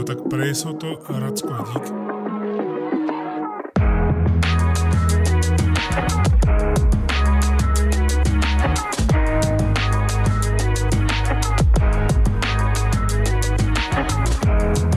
[0.00, 1.92] Jo, tak prej jsou to Radsko a dík.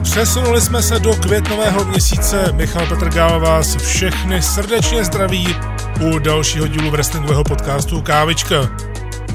[0.02, 2.52] Přesunuli jsme se do květnového měsíce.
[2.54, 5.56] Michal Petrgál vás všechny srdečně zdraví
[6.02, 8.93] u dalšího dílu wrestlingového podcastu Kávička.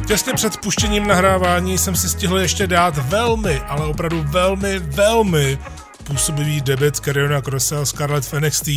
[0.08, 5.58] Těsně před spuštěním nahrávání jsem si stihl ještě dát velmi, ale opravdu velmi, velmi
[6.04, 8.68] působivý debit Kariona Crossa a Scarlett v NXT.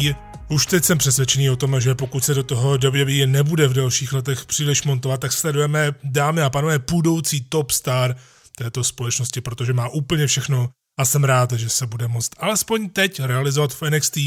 [0.50, 4.14] Už teď jsem přesvědčený o tom, že pokud se do toho WWE nebude v dalších
[4.14, 8.16] letech příliš montovat, tak sledujeme, dámy a pánové, půdoucí top star
[8.58, 10.70] této společnosti, protože má úplně všechno
[11.00, 14.18] a jsem rád, že se bude moct alespoň teď realizovat v NXT.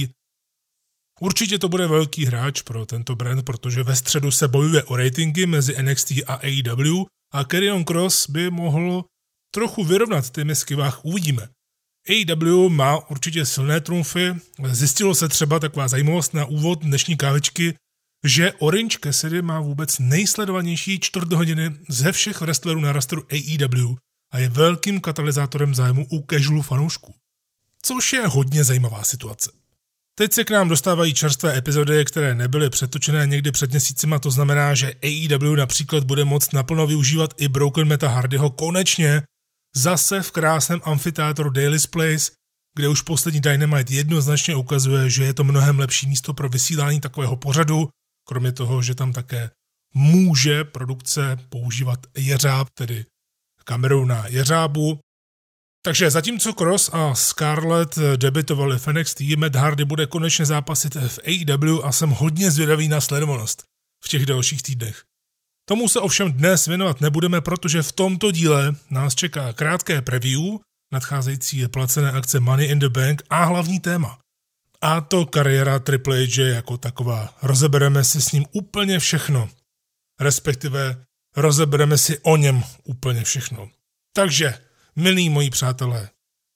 [1.21, 5.47] Určitě to bude velký hráč pro tento brand, protože ve středu se bojuje o ratingy
[5.47, 9.05] mezi NXT a AEW a Karrion Cross by mohl
[9.55, 11.49] trochu vyrovnat ty misky váh, uvidíme.
[12.09, 14.35] AEW má určitě silné trumfy,
[14.71, 17.75] zjistilo se třeba taková zajímavost na úvod dnešní kávičky,
[18.25, 23.95] že Orange Cassidy má vůbec nejsledovanější čtvrt hodiny ze všech wrestlerů na rasteru AEW
[24.33, 27.15] a je velkým katalyzátorem zájmu u casual fanoušků.
[27.83, 29.64] Což je hodně zajímavá situace.
[30.19, 34.75] Teď se k nám dostávají čerstvé epizody, které nebyly přetočené někdy před měsícima, to znamená,
[34.75, 39.23] že AEW například bude moct naplno využívat i Broken Meta Hardyho konečně
[39.77, 42.31] zase v krásném amfiteátru Daily's Place,
[42.77, 47.37] kde už poslední Dynamite jednoznačně ukazuje, že je to mnohem lepší místo pro vysílání takového
[47.37, 47.89] pořadu,
[48.29, 49.51] kromě toho, že tam také
[49.95, 53.05] může produkce používat jeřáb, tedy
[53.65, 54.99] kamerou na jeřábu.
[55.87, 61.85] Takže zatímco Cross a Scarlett debitovali v NXT, Matt Hardy bude konečně zápasit v AEW
[61.85, 63.63] a jsem hodně zvědavý na sledovanost
[64.05, 65.03] v těch dalších týdnech.
[65.69, 70.43] Tomu se ovšem dnes věnovat nebudeme, protože v tomto díle nás čeká krátké preview,
[70.93, 74.19] nadcházející placené akce Money in the Bank a hlavní téma.
[74.81, 77.35] A to kariéra Triple H jako taková.
[77.43, 79.51] Rozebereme si s ním úplně všechno.
[80.21, 81.05] Respektive
[81.37, 83.69] rozebereme si o něm úplně všechno.
[84.13, 84.64] Takže,
[84.97, 86.09] milí moji přátelé,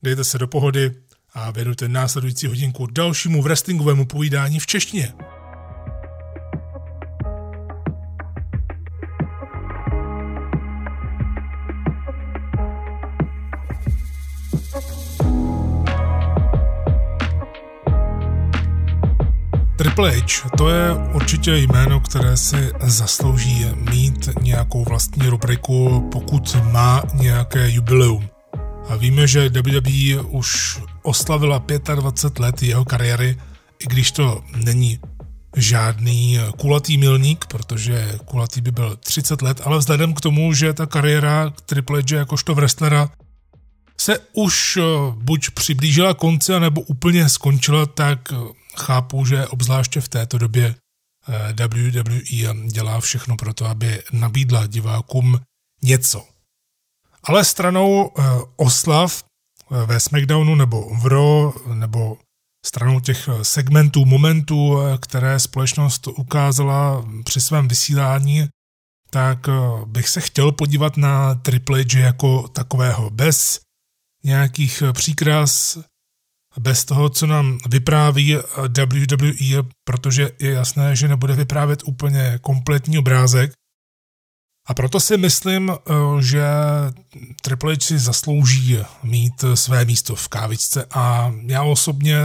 [0.02, 0.94] dejte se do pohody
[1.32, 5.12] a věnujte následující hodinku dalšímu wrestlingovému povídání v češtině.
[19.98, 27.02] Triple H, to je určitě jméno, které si zaslouží mít nějakou vlastní rubriku, pokud má
[27.14, 28.28] nějaké jubileum.
[28.88, 31.64] A víme, že WWE už oslavila
[31.94, 33.36] 25 let jeho kariéry,
[33.78, 35.00] i když to není
[35.56, 40.86] žádný kulatý milník, protože kulatý by byl 30 let, ale vzhledem k tomu, že ta
[40.86, 43.10] kariéra Triple H jakožto wrestlera
[44.00, 44.78] se už
[45.14, 48.32] buď přiblížila konci, nebo úplně skončila, tak
[48.80, 50.74] chápu, že obzvláště v této době
[51.28, 55.40] eh, WWE dělá všechno pro to, aby nabídla divákům
[55.82, 56.24] něco.
[57.22, 58.22] Ale stranou eh,
[58.56, 62.18] oslav eh, ve SmackDownu nebo v Raw nebo
[62.66, 68.48] stranou těch segmentů, momentů, které společnost ukázala při svém vysílání,
[69.10, 69.46] tak
[69.84, 73.60] bych se chtěl podívat na Triple H jako takového bez
[74.24, 75.78] nějakých příkras,
[76.58, 83.52] bez toho, co nám vypráví WWE, protože je jasné, že nebude vyprávět úplně kompletní obrázek.
[84.68, 85.92] A proto si myslím, eh,
[86.22, 86.44] že
[87.42, 92.16] Triple H si zaslouží mít své místo v kávičce a já osobně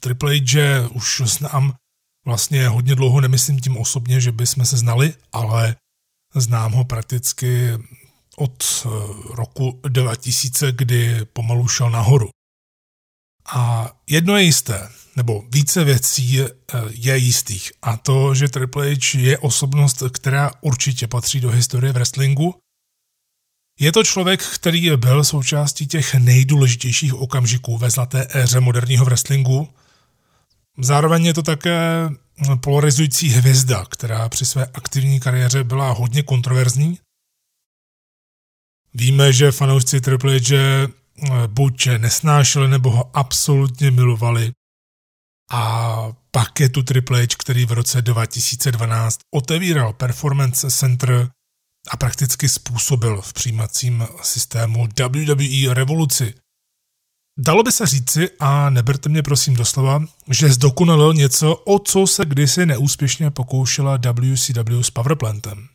[0.00, 1.72] Triple H už znám
[2.26, 5.76] vlastně hodně dlouho, nemyslím tím osobně, že bychom se znali, ale
[6.34, 7.72] znám ho prakticky
[8.36, 8.88] od eh,
[9.34, 12.28] roku 2000, kdy pomalu šel nahoru.
[13.48, 16.32] A jedno je jisté, nebo více věcí
[16.90, 17.72] je, jistých.
[17.82, 22.54] A to, že Triple H je osobnost, která určitě patří do historie wrestlingu.
[23.80, 29.68] Je to člověk, který byl součástí těch nejdůležitějších okamžiků ve zlaté éře moderního wrestlingu.
[30.78, 32.08] Zároveň je to také
[32.60, 36.98] polarizující hvězda, která při své aktivní kariéře byla hodně kontroverzní.
[38.94, 40.52] Víme, že fanoušci Triple H
[41.46, 44.52] buď nesnášeli, nebo ho absolutně milovali.
[45.50, 51.30] A pak je tu Triple H, který v roce 2012 otevíral Performance Center
[51.90, 56.34] a prakticky způsobil v přijímacím systému WWE revoluci.
[57.38, 62.24] Dalo by se říci, a neberte mě prosím doslova, že zdokonalil něco, o co se
[62.24, 65.68] kdysi neúspěšně pokoušela WCW s Powerplantem.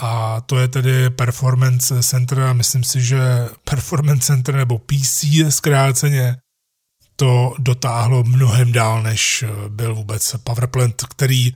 [0.00, 6.36] A to je tedy Performance Center a myslím si, že Performance Center nebo PC zkráceně
[7.16, 11.52] to dotáhlo mnohem dál, než byl vůbec Powerplant, který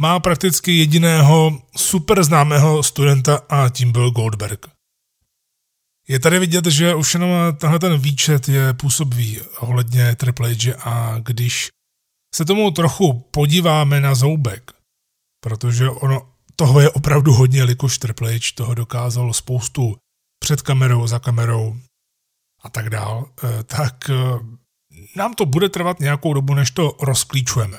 [0.00, 4.66] má prakticky jediného super známého studenta a tím byl Goldberg.
[6.08, 11.18] Je tady vidět, že už jenom tenhle ten výčet je působivý ohledně Triple H a
[11.18, 11.68] když
[12.34, 14.72] se tomu trochu podíváme na zoubek,
[15.40, 19.96] protože ono toho je opravdu hodně, jelikož Triple H toho dokázal spoustu
[20.38, 21.76] před kamerou, za kamerou
[22.62, 24.14] a tak dál, eh, tak eh,
[25.16, 27.78] nám to bude trvat nějakou dobu, než to rozklíčujeme.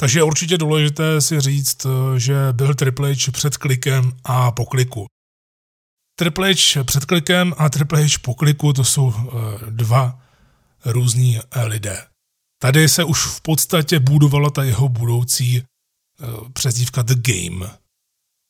[0.00, 4.66] Takže je určitě důležité si říct, eh, že byl Triple H před klikem a po
[4.66, 5.06] kliku.
[6.18, 9.14] Triple H před klikem a Triple H po kliku to jsou
[9.70, 10.20] dva
[10.84, 12.06] různí lidé.
[12.62, 15.62] Tady se už v podstatě budovala ta jeho budoucí
[16.52, 17.85] přezdívka The Game.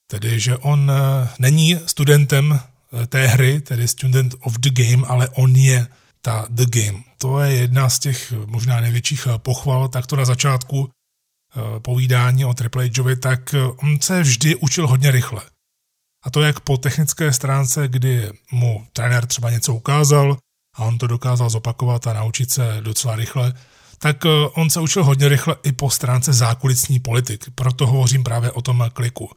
[0.06, 0.92] Tedy, že on
[1.38, 2.60] není studentem
[3.06, 5.86] té hry, tedy Student of the Game, ale on je
[6.26, 7.02] ta The Game.
[7.18, 12.54] To je jedna z těch možná největších pochval, tak to na začátku eh, povídání o
[12.54, 15.42] Triple Hovi, tak eh, on se vždy učil hodně rychle.
[16.24, 20.36] A to jak po technické stránce, kdy mu trenér třeba něco ukázal
[20.74, 23.54] a on to dokázal zopakovat a naučit se docela rychle,
[23.98, 27.44] tak eh, on se učil hodně rychle i po stránce zákulisní politik.
[27.54, 29.30] Proto hovořím právě o tom kliku.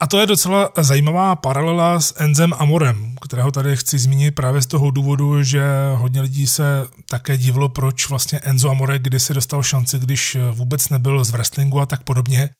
[0.00, 4.66] A to je docela zajímavá paralela s Enzem Amorem, kterého tady chci zmínit právě z
[4.66, 5.64] toho důvodu, že
[5.94, 10.88] hodně lidí se také divilo, proč vlastně Enzo Amore kdy se dostal šanci, když vůbec
[10.88, 12.50] nebyl z wrestlingu a tak podobně.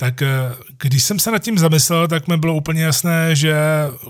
[0.00, 0.28] Tak eh,
[0.82, 3.56] když jsem se nad tím zamyslel, tak mi bylo úplně jasné, že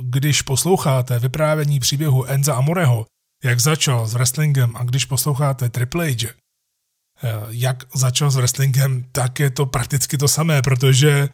[0.03, 3.07] když posloucháte vyprávění příběhu Enza Amoreho,
[3.45, 6.33] jak začal s wrestlingem a když posloucháte Triple H, eh,
[7.49, 11.29] jak začal s wrestlingem, tak je to prakticky to samé, protože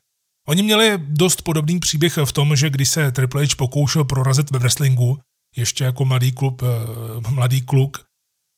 [0.50, 4.58] Oni měli dost podobný příběh v tom, že když se Triple H pokoušel prorazit ve
[4.58, 5.18] wrestlingu,
[5.56, 8.04] ještě jako mladý klub, eh, mladý kluk,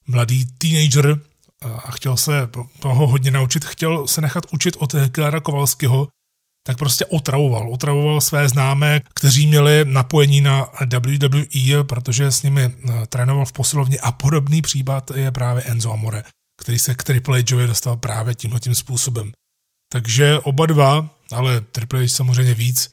[0.06, 2.48] mladý teenager eh, a chtěl se
[2.78, 6.08] toho hodně naučit, chtěl se nechat učit od Klara Kovalského,
[6.66, 7.70] tak prostě otravoval.
[7.72, 10.68] Otravoval své známé, kteří měli napojení na
[10.98, 16.22] WWE, protože s nimi eh, trénoval v posilovně a podobný případ je právě Enzo Amore,
[16.60, 19.32] který se k Triple Hovi dostal právě tímhle tím způsobem.
[19.92, 22.90] Takže oba dva ale Triple H samozřejmě víc.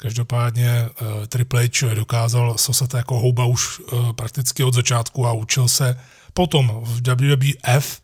[0.00, 5.68] Každopádně uh, Triple H dokázal sosat jako houba už uh, prakticky od začátku a učil
[5.68, 6.00] se
[6.34, 8.00] potom v WWF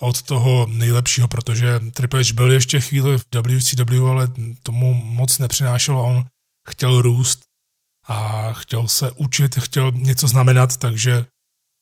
[0.00, 4.28] od toho nejlepšího, protože Triple H byl ještě chvíli v WCW, ale
[4.62, 6.04] tomu moc nepřinášelo.
[6.04, 6.24] On
[6.68, 7.40] chtěl růst
[8.08, 11.26] a chtěl se učit, chtěl něco znamenat, takže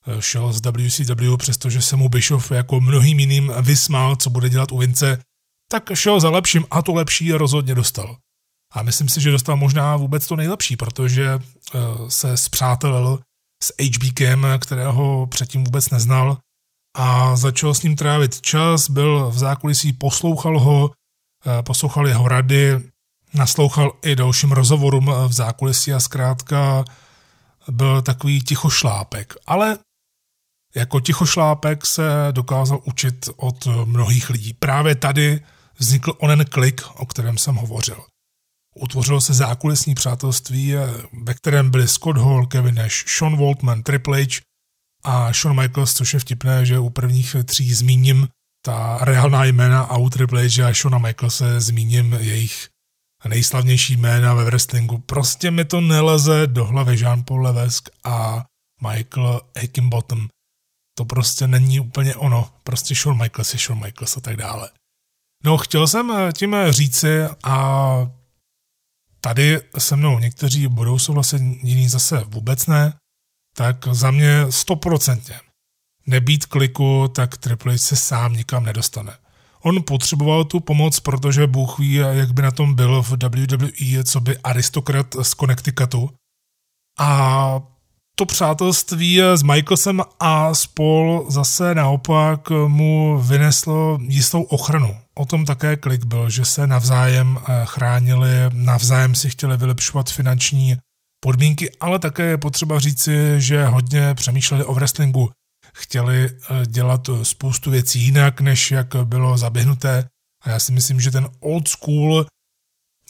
[0.06, 4.72] eh, šel z WCW, přestože se mu Bischoff jako mnohým jiným vysmál, co bude dělat
[4.72, 5.22] u Vince,
[5.72, 8.16] tak šel za lepším a to lepší rozhodně dostal.
[8.72, 13.20] A myslím si, že dostal možná vůbec to nejlepší, protože uh, se zpřátelil
[13.62, 16.38] s HBKem, kterého předtím vůbec neznal
[16.96, 20.92] a začal s ním trávit čas, byl v zákulisí, poslouchal ho, uh,
[21.62, 22.90] poslouchal jeho rady,
[23.34, 26.84] naslouchal i dalším rozhovorům v zákulisí a zkrátka
[27.70, 29.34] byl takový tichošlápek.
[29.46, 29.78] Ale
[30.74, 34.52] jako tichošlápek se dokázal učit od mnohých lidí.
[34.52, 35.40] Právě tady
[35.80, 38.04] vznikl onen klik, o kterém jsem hovořil.
[38.74, 40.74] Utvořilo se zákulisní přátelství,
[41.22, 44.40] ve kterém byli Scott Hall, Kevin Nash, Sean Waltman, Triple H
[45.04, 48.28] a Shawn Michaels, což je vtipné, že u prvních tří zmíním
[48.64, 52.68] ta reálná jména a u Triple H a Shona Michaelse zmíním jejich
[53.28, 54.98] nejslavnější jména ve wrestlingu.
[54.98, 58.44] Prostě mi to neleze do hlavy Jean-Paul Levesque a
[58.88, 60.28] Michael Hickenbottom.
[60.98, 62.50] To prostě není úplně ono.
[62.62, 64.70] Prostě Shawn Michaels je Shawn Michaels a tak dále.
[65.44, 68.10] No, chtěl jsem eh, tím eh, říci a
[69.20, 72.92] tady se mnou někteří budou souhlasit, jiní zase vůbec ne,
[73.56, 75.40] tak za mě stoprocentně
[76.06, 79.12] nebýt kliku, tak Triple H se sám nikam nedostane.
[79.62, 84.20] On potřeboval tu pomoc, protože Bůh ví, jak by na tom byl v WWE, co
[84.20, 86.10] by aristokrat z Connecticutu.
[86.98, 87.60] A
[88.16, 94.96] to přátelství s Michaelsem a spol zase naopak mu vyneslo jistou ochranu.
[95.20, 100.76] O tom také klik byl, že se navzájem eh, chránili, navzájem si chtěli vylepšovat finanční
[101.24, 105.30] podmínky, ale také je potřeba říci, že hodně přemýšleli o wrestlingu.
[105.74, 110.08] Chtěli eh, dělat spoustu věcí jinak, než jak bylo zaběhnuté.
[110.42, 112.26] A já si myslím, že ten old school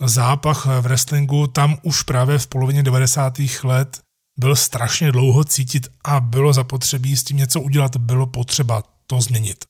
[0.04, 3.38] zápach v wrestlingu tam už právě v polovině 90.
[3.64, 4.00] let
[4.38, 9.69] byl strašně dlouho cítit a bylo zapotřebí s tím něco udělat, bylo potřeba to změnit.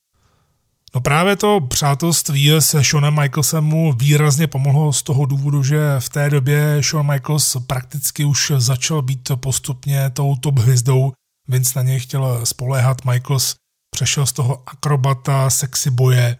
[0.95, 6.09] No právě to přátelství se Seanem Michaelsem mu výrazně pomohlo z toho důvodu, že v
[6.09, 11.11] té době Sean Michaels prakticky už začal být postupně tou top hvězdou.
[11.47, 13.55] Vince na něj chtěl spoléhat, Michaels
[13.95, 16.37] přešel z toho akrobata, sexy boje,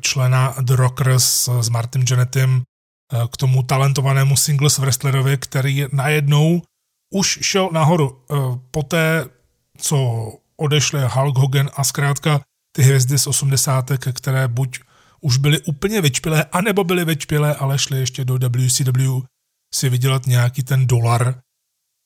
[0.00, 2.62] člena The Rockers s Martin Janettem
[3.32, 6.62] k tomu talentovanému singles wrestlerovi, který najednou
[7.14, 8.24] už šel nahoru.
[8.70, 9.24] Poté,
[9.78, 12.40] co odešli Hulk Hogan a zkrátka
[12.78, 13.90] ty hvězdy z 80.
[14.12, 14.80] které buď
[15.20, 19.20] už byly úplně vyčpilé, anebo byly vyčpilé, ale šly ještě do WCW
[19.74, 21.40] si vydělat nějaký ten dolar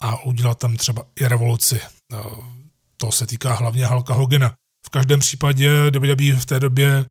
[0.03, 1.81] a udělat tam třeba i revoluci.
[2.13, 2.53] No,
[2.97, 4.55] to se týká hlavně Halka Hogena.
[4.87, 7.05] V každém případě WWE v té době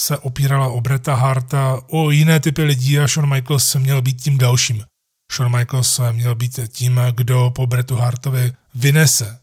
[0.00, 4.38] se opírala o Breta Harta, o jiné typy lidí a Shawn Michaels měl být tím
[4.38, 4.84] dalším.
[5.32, 9.41] Shawn Michaels měl být tím, kdo po Bretu Hartovi vynese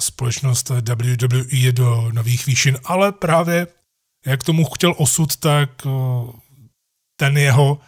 [0.00, 3.66] společnost WWE do nových výšin, ale právě
[4.26, 5.70] jak tomu chtěl osud, tak
[7.20, 7.78] ten jeho,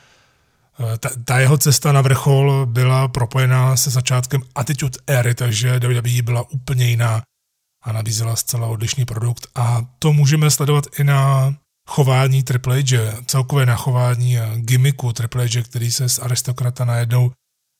[0.98, 6.50] ta, ta jeho cesta na vrchol byla propojená se začátkem attitude éry, takže WWE byla
[6.50, 7.22] úplně jiná
[7.82, 9.46] a nabízela zcela odlišný produkt.
[9.54, 11.54] A to můžeme sledovat i na
[11.88, 17.32] chování Triple H, celkové na chování gimmicku Triple H, který se z aristokrata najednou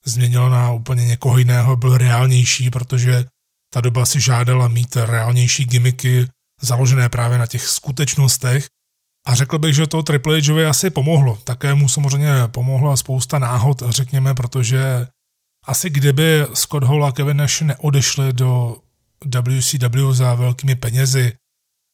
[0.04, 3.25] změnil na úplně někoho jiného, byl reálnější, protože
[3.72, 6.28] ta doba si žádala mít reálnější gimmicky,
[6.62, 8.66] založené právě na těch skutečnostech.
[9.26, 11.38] A řekl bych, že to Triple Hovi asi pomohlo.
[11.44, 15.06] Také mu samozřejmě pomohla spousta náhod, řekněme, protože
[15.66, 18.76] asi kdyby Scott Hall a Kevin Nash neodešli do
[19.25, 21.32] WCW za velkými penězi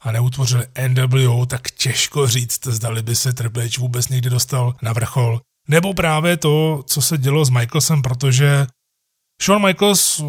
[0.02, 4.92] a neutvořili NWO, tak těžko říct, zdali by se Triple H vůbec někdy dostal na
[4.92, 5.40] vrchol.
[5.68, 8.66] Nebo právě to, co se dělo s Michaelsem, protože
[9.42, 10.22] Shawn Michaels,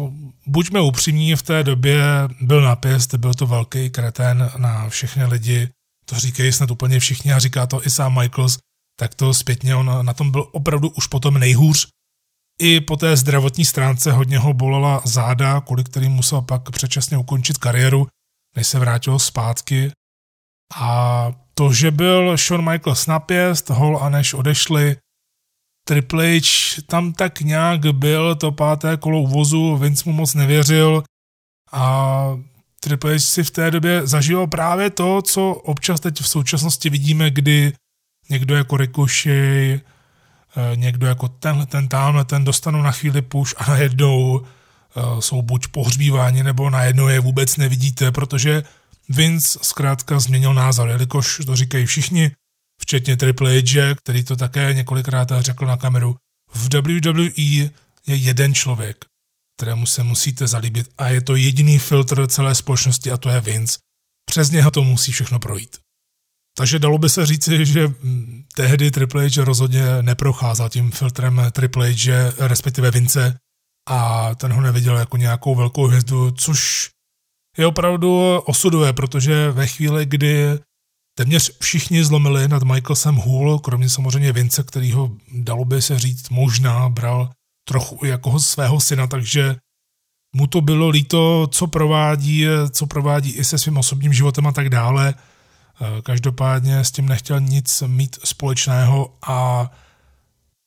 [0.46, 2.02] buďme upřímní, v té době
[2.40, 5.68] byl napěst, byl to velký kretén na všechny lidi,
[6.04, 8.58] to říkají snad úplně všichni a říká to i sám Michaels,
[8.98, 11.88] tak to zpětně on na tom byl opravdu už potom nejhůř.
[12.62, 17.58] I po té zdravotní stránce hodně ho bolela záda, kvůli kterým musel pak předčasně ukončit
[17.58, 18.06] kariéru,
[18.56, 19.90] než se vrátil zpátky.
[20.74, 24.96] A to, že byl Shawn Michaels napěst, Hall a Nash odešli,
[25.88, 31.02] Triple H tam tak nějak byl, to páté kolo uvozu, Vince mu moc nevěřil
[31.72, 32.38] a
[32.80, 37.30] Triple H si v té době zažil právě to, co občas teď v současnosti vidíme,
[37.30, 37.72] kdy
[38.30, 43.70] někdo jako Ricochet, eh, někdo jako tenhle, ten tamhle, ten dostanou na chvíli push a
[43.70, 48.62] najednou eh, jsou buď pohřbíváni, nebo najednou je vůbec nevidíte, protože
[49.08, 52.30] Vince zkrátka změnil názor, jelikož to říkají všichni,
[52.86, 56.16] včetně Triple H, který to také několikrát řekl na kameru.
[56.54, 57.22] V WWE
[58.06, 59.04] je jeden člověk,
[59.58, 63.78] kterému se musíte zalíbit a je to jediný filtr celé společnosti a to je Vince.
[64.30, 65.76] Přes něho to musí všechno projít.
[66.58, 71.92] Takže dalo by se říci, že mm, tehdy Triple H rozhodně neprocházel tím filtrem Triple
[71.92, 73.38] H, respektive Vince,
[73.88, 76.90] a ten ho neviděl jako nějakou velkou hvězdu, což
[77.58, 80.58] je opravdu osudové, protože ve chvíli, kdy
[81.18, 86.28] Téměř všichni zlomili nad Michaelsem Hull, kromě samozřejmě Vince, který ho, dalo by se říct,
[86.28, 87.30] možná bral
[87.68, 89.56] trochu jako svého syna, takže
[90.32, 94.68] mu to bylo líto, co provádí, co provádí i se svým osobním životem a tak
[94.68, 95.14] dále.
[96.02, 99.70] Každopádně s tím nechtěl nic mít společného a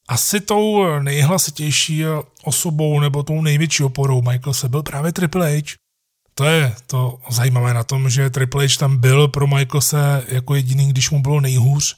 [0.08, 2.04] asi tou nejhlasitější
[2.44, 5.76] osobou nebo tou největší oporou Michael se byl právě Triple H,
[6.40, 10.90] to je to zajímavé na tom, že Triple H tam byl pro Michaelse jako jediný,
[10.90, 11.98] když mu bylo nejhůř.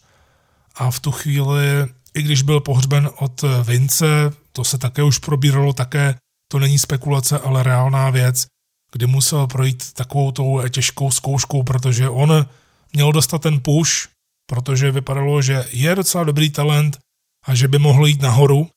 [0.75, 1.65] A v tu chvíli,
[2.13, 6.15] i když byl pohřben od Vince, to se také už probíralo, také
[6.51, 8.45] to není spekulace, ale reálná věc,
[8.91, 12.45] kdy musel projít takovou tou těžkou zkouškou, protože on
[12.93, 14.09] měl dostat ten push,
[14.49, 16.97] protože vypadalo, že je docela dobrý talent
[17.45, 18.69] a že by mohl jít nahoru,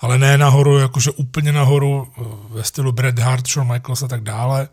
[0.00, 2.12] ale ne nahoru, jakože úplně nahoru
[2.48, 4.68] ve stylu Bret Hart, Shawn Michaels a tak dále,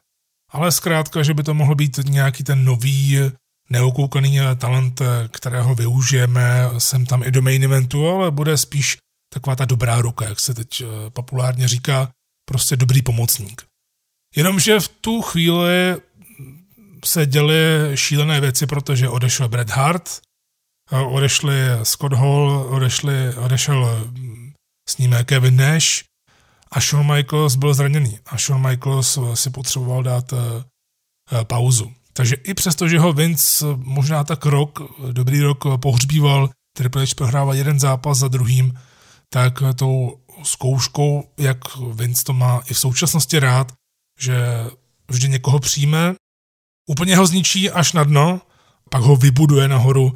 [0.50, 3.18] ale zkrátka, že by to mohl být nějaký ten nový
[3.70, 5.02] neokoukaný talent,
[5.32, 8.98] kterého využijeme sem tam i do main eventu, ale bude spíš
[9.34, 12.12] taková ta dobrá ruka, jak se teď eh, populárně říká,
[12.50, 13.66] prostě dobrý pomocník.
[14.36, 15.96] Jenomže v tu chvíli
[17.06, 20.22] se děly šílené věci, protože odešel Bret Hart,
[20.92, 21.54] odešli
[21.84, 24.54] Scott Hall, odešli, odešel hm,
[24.90, 26.04] s ním Kevin Nash,
[26.72, 30.40] a Shawn Michaels byl zraněný a Shawn Michaels eh, si potřeboval dát uh,
[31.44, 31.92] pauzu.
[32.14, 34.80] Takže i přesto, že ho Vince možná tak rok,
[35.12, 38.74] dobrý rok pohřbíval, Triple H prohrával jeden zápas za druhým,
[39.30, 43.72] tak tou zkouškou, jak Vince to má i v současnosti rád,
[44.20, 44.66] že
[45.08, 46.16] vždy někoho přijme,
[46.90, 48.42] úplně ho zničí až na dno,
[48.90, 50.14] pak ho vybuduje nahoru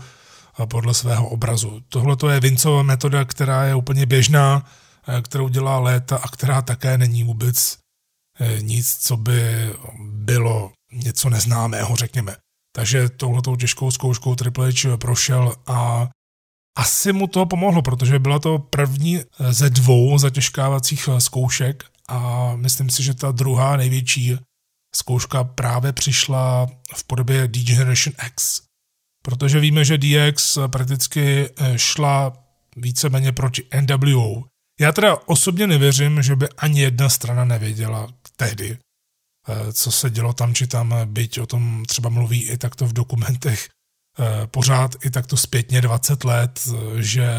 [0.66, 1.82] podle svého obrazu.
[1.90, 4.66] Tohle to je Vincova metoda, která je úplně běžná, Eh,
[5.22, 7.78] kterou dělá léta a která také není vůbec
[8.40, 12.36] eh, nic, co by bylo něco neznámého, řekněme.
[12.76, 16.10] Takže touhletou těžkou zkouškou Triple H prošel a
[16.78, 19.20] asi mu to pomohlo, protože byla to první
[19.50, 24.38] ze dvou zatěžkávacích zkoušek a myslím si, že ta druhá největší
[24.96, 28.62] zkouška právě přišla v podobě D-Generation X.
[29.24, 32.34] Protože víme, že DX prakticky šla
[32.76, 34.44] víceméně proti NWO.
[34.80, 38.78] Já teda osobně nevěřím, že by ani jedna strana nevěděla tehdy,
[39.48, 42.94] eh, co se dělo tam či tam, byť o tom třeba mluví i takto v
[42.94, 43.70] dokumentech
[44.20, 47.30] eh, pořád i takto zpětně 20 let, eh, že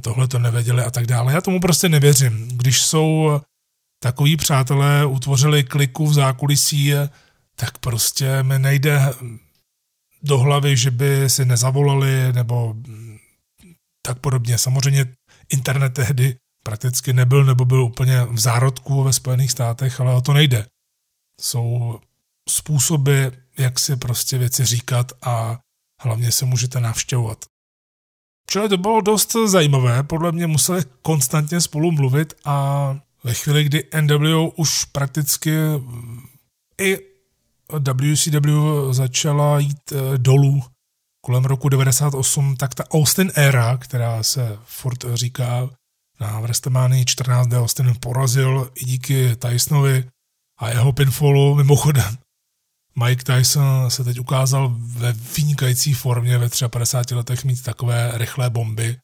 [0.00, 1.32] tohle to nevěděli a tak dále.
[1.32, 2.48] Já tomu prostě nevěřím.
[2.48, 3.40] Když jsou
[4.02, 6.92] takový přátelé utvořili kliku v zákulisí,
[7.56, 9.00] tak prostě mi nejde
[10.22, 12.74] do hlavy, že by si nezavolali nebo
[14.02, 14.58] tak podobně.
[14.58, 15.06] Samozřejmě
[15.52, 20.32] internet tehdy prakticky nebyl nebo byl úplně v zárodku ve Spojených státech, ale o to
[20.32, 20.66] nejde.
[21.40, 21.98] Jsou
[22.48, 23.24] způsoby,
[23.58, 25.58] jak si prostě věci říkat a
[26.00, 27.44] hlavně se můžete navštěvovat.
[28.50, 33.84] Čili to bylo dost zajímavé, podle mě museli konstantně spolu mluvit a ve chvíli, kdy
[34.00, 35.50] NWO už prakticky
[36.80, 36.98] i
[37.72, 40.62] WCW začala jít eh, dolů
[41.28, 45.70] kolem roku 98, tak ta Austin era, která se furt říká
[46.20, 50.08] na WrestleMania 14, kde Austin porazil i díky Tysonovi
[50.58, 51.54] a jeho pinfallu.
[51.54, 52.18] Mimochodem,
[53.04, 58.96] Mike Tyson se teď ukázal ve vynikající formě ve 53 letech mít takové rychlé bomby,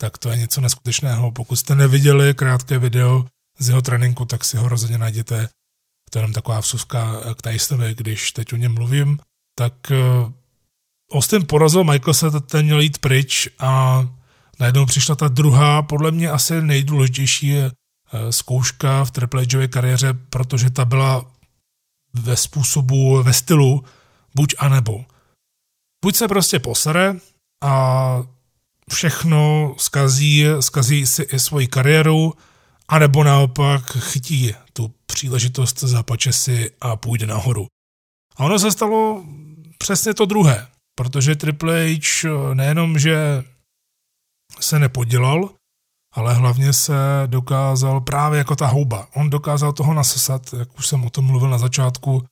[0.00, 1.30] tak to je něco neskutečného.
[1.30, 3.26] Pokud jste neviděli krátké video
[3.58, 5.48] z jeho tréninku, tak si ho rozhodně najděte.
[6.10, 9.18] To je jenom taková vsuvka k Tysonovi, když teď o něm mluvím.
[9.58, 9.96] Tak eh,
[11.12, 14.02] Austin porazil Michael ten měl jít pryč a
[14.60, 17.70] najednou přišla ta druhá, podle mě asi nejdůležitější eh,
[18.30, 21.30] zkouška v Triple Hové kariéře, protože ta byla
[22.12, 23.84] ve způsobu, ve stylu
[24.34, 25.04] buď a nebo.
[26.04, 27.14] Buď se prostě posere
[27.62, 28.22] a
[28.92, 32.34] všechno skazí, skazí si i svoji kariéru,
[32.88, 37.66] anebo naopak chytí tu příležitost, zapače si a půjde nahoru.
[38.36, 39.24] A ono se stalo
[39.78, 40.66] přesně to druhé
[41.00, 43.44] protože Triple H eh, nejenom, že
[44.60, 45.50] se nepodělal,
[46.14, 46.94] ale hlavně se
[47.26, 49.08] dokázal právě jako ta houba.
[49.14, 52.24] On dokázal toho nasesat, jak už jsem o tom mluvil na začátku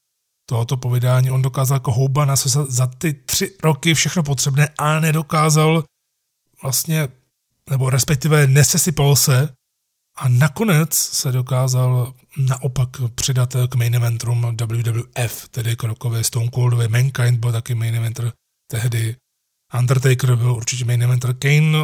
[0.49, 5.85] tohoto povídání, on dokázal jako houba nasesat za ty tři roky všechno potřebné a nedokázal
[6.63, 7.09] vlastně,
[7.71, 9.49] nebo respektive nesesypal se
[10.17, 17.39] a nakonec se dokázal naopak přidat k main eventům WWF, tedy krokově Stone Coldovi, Mankind
[17.41, 18.33] byl taky main eventer
[18.71, 19.17] tehdy.
[19.79, 21.35] Undertaker byl určitě main eventer.
[21.35, 21.79] Kane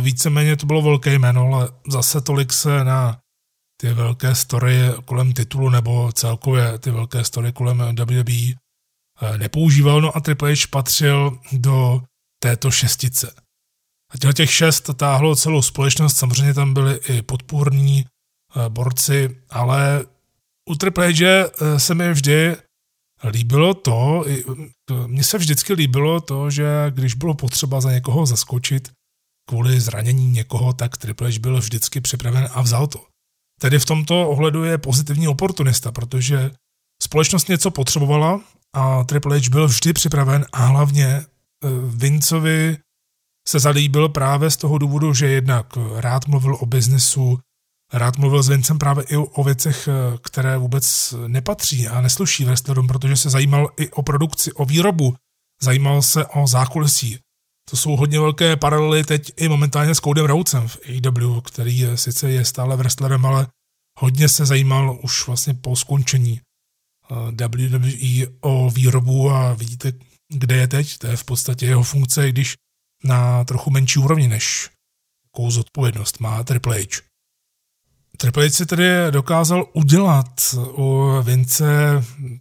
[0.00, 3.20] víceméně to bylo velké jméno, ale zase tolik se na
[3.80, 8.32] ty velké story kolem titulu nebo celkově ty velké story kolem WWE
[9.22, 10.00] eh, nepoužíval.
[10.00, 12.02] No a Triple H patřil do
[12.42, 13.34] této šestice.
[14.28, 20.04] A těch šest táhlo celou společnost, samozřejmě tam byli i podpůrní eh, borci, ale
[20.70, 22.56] u Triple H eh, se mi vždy
[23.28, 24.24] líbilo to,
[25.06, 28.90] mně se vždycky líbilo to, že když bylo potřeba za někoho zaskočit
[29.48, 33.06] kvůli zranění někoho, tak Triple H byl vždycky připraven a vzal to.
[33.60, 36.50] Tedy v tomto ohledu je pozitivní oportunista, protože
[37.02, 38.40] společnost něco potřebovala
[38.74, 41.24] a Triple H byl vždy připraven a hlavně eh,
[41.86, 42.78] Vincovi
[43.48, 47.38] se zalíbil právě z toho důvodu, že jednak rád mluvil o biznesu,
[47.92, 52.86] rád mluvil s Vincem právě i o věcech, eh, které vůbec nepatří a nesluší wrestlerům,
[52.86, 55.14] protože se zajímal i o produkci, o výrobu,
[55.62, 57.18] zajímal se o zákulisí.
[57.70, 61.96] To jsou hodně velké paralely teď i momentálně s Codem Rhodes v AEW, který je,
[61.96, 63.46] sice je stále wrestlerem, ale
[63.98, 69.92] hodně se zajímal už vlastně po skončení eh, WWE o výrobu a vidíte,
[70.28, 70.98] kde je teď.
[70.98, 72.54] To je v podstatě jeho funkce, když
[73.04, 74.70] na trochu menší úrovni než
[75.24, 75.50] jakou
[76.20, 77.11] má Triple H.
[78.16, 81.64] Triple H si tedy dokázal udělat u Vince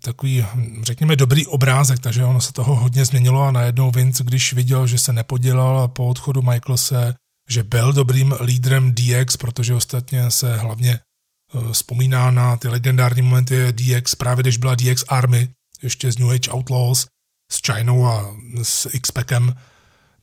[0.02, 0.46] takový,
[0.82, 4.98] řekněme, dobrý obrázek, takže ono se toho hodně změnilo a najednou Vince, když viděl, že
[4.98, 7.16] se nepodělal po odchodu Michaelse,
[7.50, 13.74] že byl dobrým lídrem DX, protože ostatně se hlavně eh, vzpomíná na ty legendární momenty
[13.74, 15.50] DX, právě když byla DX Army,
[15.82, 17.08] ještě z New Age Outlaws,
[17.52, 19.56] s Chinou a s X-Packem,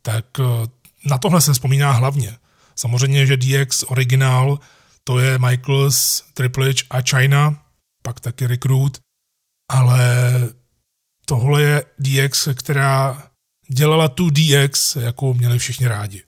[0.02, 0.68] tak eh,
[1.04, 2.36] na tohle se vzpomíná hlavně.
[2.76, 4.58] Samozřejmě, že DX originál
[5.08, 7.64] to je Michaels, Triple H a China,
[8.02, 8.98] pak taky Recruit,
[9.70, 10.32] ale
[11.24, 13.22] tohle je DX, která
[13.68, 16.22] dělala tu DX, jakou měli všichni rádi.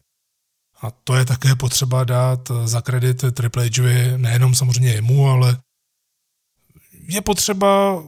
[0.83, 5.59] A to je také potřeba dát za kredit Triple Hovi, nejenom samozřejmě jemu, ale
[7.09, 8.03] je potřeba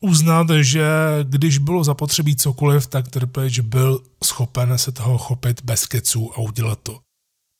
[0.00, 0.86] uznat, že
[1.22, 6.38] když bylo zapotřebí cokoliv, tak Triple H byl schopen se toho chopit bez keců a
[6.38, 7.00] udělat to.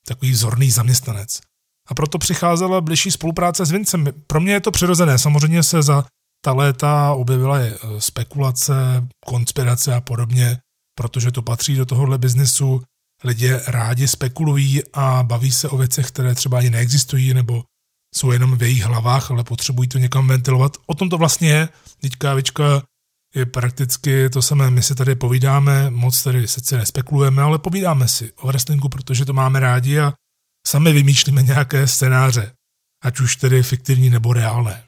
[0.07, 1.40] Takový vzorný zaměstnanec.
[1.88, 4.07] A proto přicházela bližší spolupráce s Vincem.
[4.27, 5.18] Pro mě je to přirozené.
[5.18, 6.05] Samozřejmě se za
[6.44, 8.75] ta léta objevila je spekulace,
[9.27, 10.59] konspirace a podobně,
[10.99, 12.83] protože to patří do tohohle biznesu.
[13.25, 17.64] Lidé rádi spekulují a baví se o věcech, které třeba ani neexistují nebo
[18.14, 20.77] jsou jenom v jejich hlavách, ale potřebují to někam ventilovat.
[20.87, 21.68] O tom to vlastně je.
[22.01, 22.83] Teď kávička
[23.35, 24.70] je prakticky to samé.
[24.70, 29.33] My si tady povídáme, moc tady sice nespekulujeme, ale povídáme si o wrestlingu, protože to
[29.33, 30.12] máme rádi a
[30.66, 32.53] sami vymýšlíme nějaké scénáře,
[33.03, 34.85] ať už tedy fiktivní nebo reálné.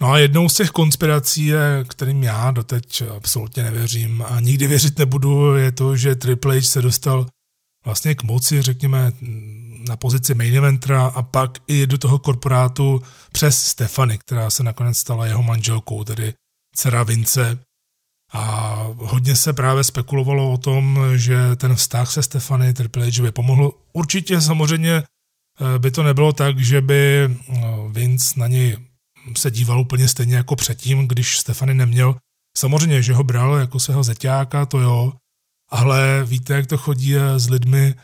[0.00, 1.52] No a jednou z těch konspirací,
[1.88, 6.82] kterým já doteď absolutně nevěřím a nikdy věřit nebudu, je to, že Triple H se
[6.82, 7.26] dostal
[7.84, 9.12] vlastně k moci, řekněme,
[9.88, 14.98] na pozici main eventera a pak i do toho korporátu přes Stefany, která se nakonec
[14.98, 16.34] stala jeho manželkou, tedy
[16.76, 17.58] dcera Vince.
[18.34, 23.32] A hodně se právě spekulovalo o tom, že ten vztah se Stefany Triple H by
[23.32, 23.72] pomohl.
[23.92, 27.30] Určitě samozřejmě eh, by to nebylo tak, že by eh,
[27.88, 28.76] Vince na něj
[29.36, 32.16] se díval úplně stejně jako předtím, když Stefany neměl.
[32.58, 35.12] Samozřejmě, že ho bral jako svého zeťáka, to jo,
[35.70, 37.94] ale víte, jak to chodí eh, s lidmi,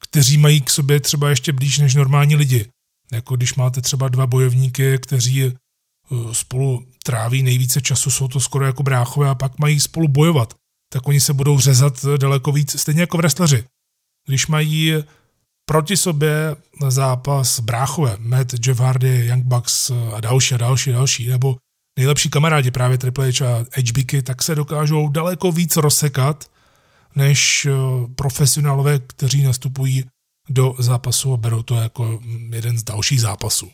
[0.00, 2.66] kteří mají k sobě třeba ještě blíž než normální lidi.
[3.12, 5.52] Jako když máte třeba dva bojovníky, kteří
[6.32, 10.54] spolu tráví nejvíce času, jsou to skoro jako bráchové a pak mají spolu bojovat,
[10.92, 13.64] tak oni se budou řezat daleko víc, stejně jako wrestleri.
[14.28, 14.92] Když mají
[15.68, 16.56] proti sobě
[16.88, 21.56] zápas bráchové, Matt, Jeff Hardy, Young Bucks a další a další a další, nebo
[21.98, 26.50] nejlepší kamarádi právě Triple H a HBK, tak se dokážou daleko víc rozsekat,
[27.16, 27.68] než
[28.14, 30.04] profesionálové, kteří nastupují
[30.48, 33.70] do zápasu a berou to jako jeden z dalších zápasů.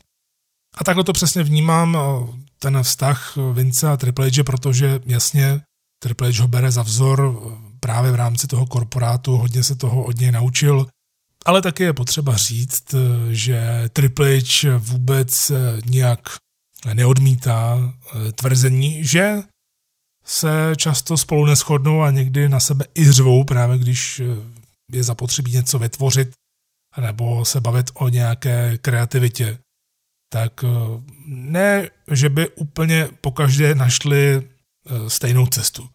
[0.77, 1.99] A takhle to přesně vnímám,
[2.59, 5.61] ten vztah Vince a Triple H, protože jasně
[6.03, 7.41] Triple H ho bere za vzor
[7.81, 10.87] právě v rámci toho korporátu, hodně se toho od něj naučil,
[11.47, 12.95] ale taky je potřeba říct,
[13.31, 15.53] že Triple H vůbec
[15.85, 16.21] nějak
[16.95, 17.93] neodmítá
[18.35, 19.43] tvrzení, že
[20.25, 24.23] se často spolu neschodnou a někdy na sebe i řvou, právě když
[24.93, 26.31] je zapotřebí něco vytvořit
[27.01, 29.59] nebo se bavit o nějaké kreativitě
[30.33, 30.69] tak eh,
[31.27, 35.89] ne, že by úplně pokaždé našli eh, stejnou cestu.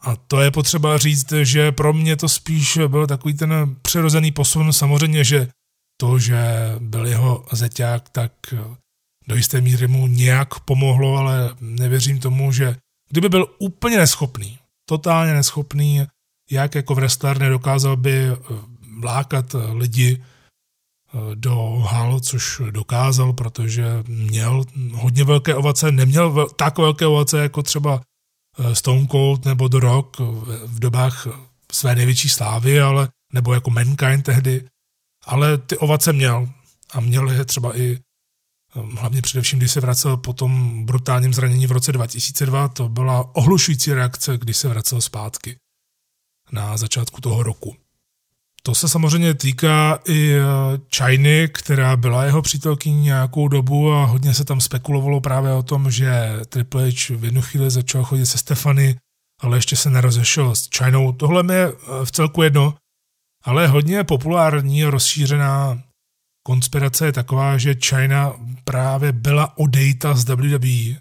[0.00, 4.72] A to je potřeba říct, že pro mě to spíš byl takový ten přirozený posun.
[4.72, 5.48] Samozřejmě, že
[5.96, 6.38] to, že
[6.78, 8.58] byl jeho zeťák, tak eh,
[9.28, 12.76] do jisté míry mu nějak pomohlo, ale nevěřím tomu, že
[13.10, 16.06] kdyby byl úplně neschopný, totálně neschopný,
[16.50, 18.26] jak jako wrestler nedokázal by
[19.02, 20.22] lákat lidi
[21.34, 28.00] do hal, což dokázal, protože měl hodně velké ovace, neměl tak velké ovace jako třeba
[28.58, 30.20] eh, Stone Cold nebo The Rock
[30.64, 31.26] v dobách
[31.72, 34.68] své největší slávy, ale, nebo jako Mankind tehdy,
[35.24, 36.48] ale ty ovace měl
[36.92, 41.66] a měl je třeba i eh, hlavně především, když se vracel po tom brutálním zranění
[41.66, 45.56] v roce 2002, to byla ohlušující reakce, když se vracel zpátky
[46.52, 47.76] na začátku toho roku.
[48.66, 50.42] To se samozřejmě týká i eh,
[50.96, 55.90] Chiny, která byla jeho přítelkyní nějakou dobu a hodně se tam spekulovalo právě o tom,
[55.90, 58.96] že Triple H v jednu chvíli začal chodit se Stefany,
[59.40, 61.12] ale ještě se nerozešel s Chinou.
[61.12, 62.74] Tohle mi je eh, v celku jedno,
[63.44, 65.82] ale hodně populární a rozšířená
[66.46, 68.32] konspirace je taková, že China
[68.64, 71.00] právě byla odejta z WWE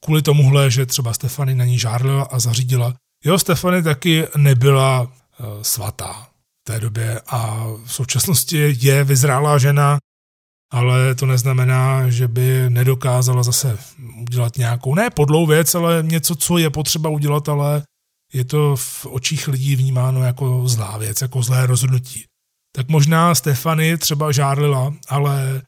[0.00, 2.94] kvůli tomuhle, že třeba Stefany na ní žárlila a zařídila.
[3.24, 5.12] Jo, Stefany taky nebyla
[5.62, 6.28] svatá
[6.60, 9.98] v té době a v současnosti je vyzrálá žena,
[10.72, 13.78] ale to neznamená, že by nedokázala zase
[14.20, 17.82] udělat nějakou, ne podlou věc, ale něco, co je potřeba udělat, ale
[18.32, 22.24] je to v očích lidí vnímáno jako zlá věc, jako zlé rozhodnutí.
[22.76, 25.62] Tak možná Stefany třeba žárlila, ale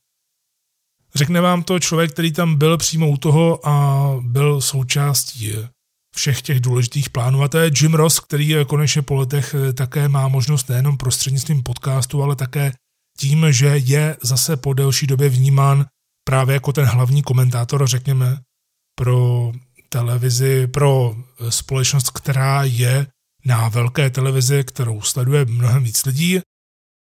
[1.15, 5.53] řekne vám to člověk, který tam byl přímo u toho a byl součástí
[6.19, 7.43] všech těch důležitých plánů.
[7.43, 11.63] A to je Jim Ross, který konečně po letech eh, také má možnost nejenom prostřednictvím
[11.63, 12.73] podcastu, ale také
[13.19, 15.87] tím, že je zase po delší době vnímán
[16.25, 18.39] právě jako ten hlavní komentátor, řekněme,
[18.99, 19.53] pro
[19.89, 23.07] televizi, pro eh, společnost, která je
[23.45, 26.41] na velké televizi, kterou sleduje mnohem víc lidí,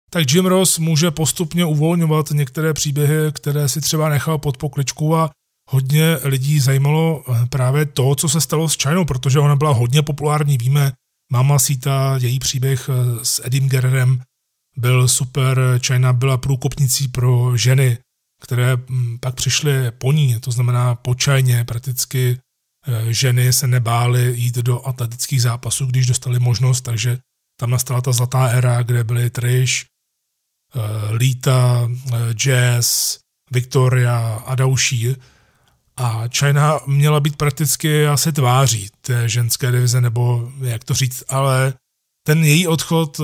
[0.09, 5.29] tak Jim Ross může postupně uvolňovat některé příběhy, které si třeba nechal pod pokličku a
[5.69, 10.01] hodně lidí zajímalo eh, právě to, co se stalo s Chinou, protože ona byla hodně
[10.01, 10.91] populární, víme,
[11.31, 14.21] Mama Sita, její příběh eh, s Edim Gerrem
[14.77, 17.97] byl super, China byla průkopnicí pro ženy,
[18.41, 22.37] které hm, pak přišly po ní, to znamená počajně, prakticky
[22.87, 27.17] eh, ženy se nebály jít do atletických zápasů, když dostali možnost, takže
[27.59, 29.85] tam nastala ta zlatá éra, kde byly Trish,
[31.11, 31.89] Lita,
[32.33, 33.19] Jazz,
[33.51, 35.15] Victoria a další.
[35.97, 41.73] A China měla být prakticky asi tváří té ženské divize, nebo jak to říct, ale
[42.25, 43.23] ten její odchod eh,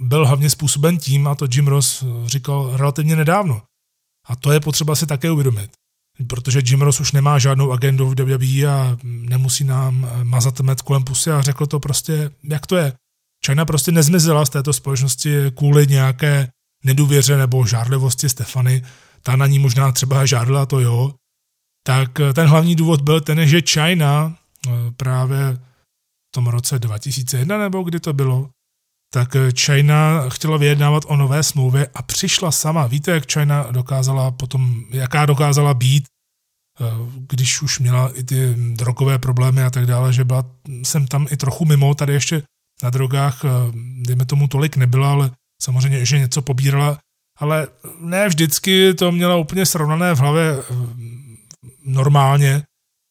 [0.00, 3.62] byl hlavně způsoben tím, a to Jim Ross říkal relativně nedávno.
[4.28, 5.70] A to je potřeba si také uvědomit.
[6.28, 11.04] Protože Jim Ross už nemá žádnou agendu v WWE a nemusí nám mazat met kolem
[11.04, 12.92] pusy a řekl to prostě, jak to je.
[13.46, 16.48] China prostě nezmizela z této společnosti kvůli nějaké
[16.84, 18.82] nedůvěře nebo žárlivosti Stefany.
[19.22, 21.14] Ta na ní možná třeba žádla, to jo.
[21.86, 25.58] Tak ten hlavní důvod byl ten, že China eh, právě
[26.34, 28.50] tom roce 2001 nebo kdy to bylo,
[29.12, 32.86] tak China chtěla vyjednávat o nové smlouvě a přišla sama.
[32.86, 36.04] Víte, jak China dokázala potom, jaká dokázala být,
[36.80, 36.84] eh,
[37.28, 40.44] když už měla i ty drogové problémy a tak dále, že byla
[40.82, 42.42] jsem tam i trochu mimo, tady ještě
[42.82, 43.48] na drogách, eh,
[44.06, 45.30] dejme tomu tolik nebyla, ale
[45.62, 46.98] samozřejmě, že něco pobírala,
[47.38, 47.68] ale
[48.00, 50.74] ne vždycky to měla úplně srovnané v hlavě eh,
[51.84, 52.62] normálně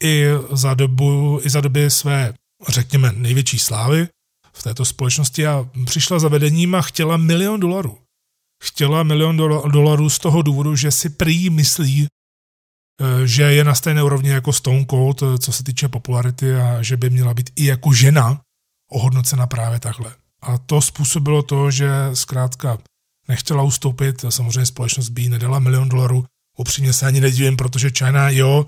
[0.03, 2.33] i za dobu, i za doby své
[2.69, 4.07] řekněme, největší slávy
[4.53, 7.97] v této společnosti a přišla za vedením a chtěla milion dolarů.
[8.63, 9.37] Chtěla milion
[9.71, 12.07] dolarů z toho důvodu, že si prý myslí,
[13.01, 16.83] eh, že je na stejné úrovni jako Stone Cold, eh, co se týče popularity a
[16.83, 18.41] že by měla být i jako žena
[18.91, 20.15] ohodnocena právě takhle.
[20.41, 22.77] A to způsobilo to, že zkrátka
[23.27, 26.25] nechtěla ustoupit, samozřejmě společnost by jí nedala milion dolarů,
[26.61, 28.65] upřímně se ani nedivím, protože China, jo,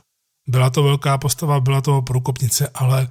[0.47, 3.07] byla to velká postava, byla to průkopnice, ale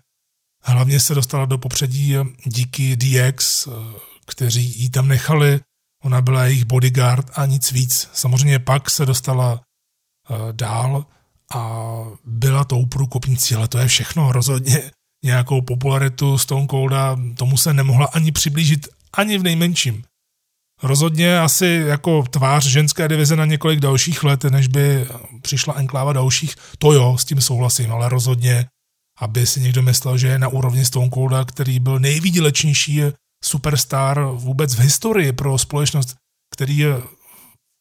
[0.65, 2.15] Hlavně se dostala do popředí
[2.45, 3.69] díky DX,
[4.27, 5.61] kteří ji tam nechali.
[6.03, 8.09] Ona byla jejich bodyguard a nic víc.
[8.13, 11.07] Samozřejmě pak se dostala eh, dál
[11.55, 11.81] a
[12.25, 14.33] byla tou průkopnicí, ale to je všechno.
[14.33, 14.91] Rozhodně
[15.25, 20.05] nějakou popularitu Stone Colda tomu se nemohla ani přiblížit, ani v nejmenším.
[20.83, 25.07] Rozhodně asi jako tvář ženské divize na několik dalších let, než by
[25.43, 28.67] přišla enkláva dalších, to jo, s tím souhlasím, ale rozhodně
[29.21, 33.03] aby si někdo myslel, že je na úrovni Stone Colda, který byl nejvýdělečnější
[33.45, 36.15] superstar vůbec v historii pro společnost,
[36.55, 37.07] který je v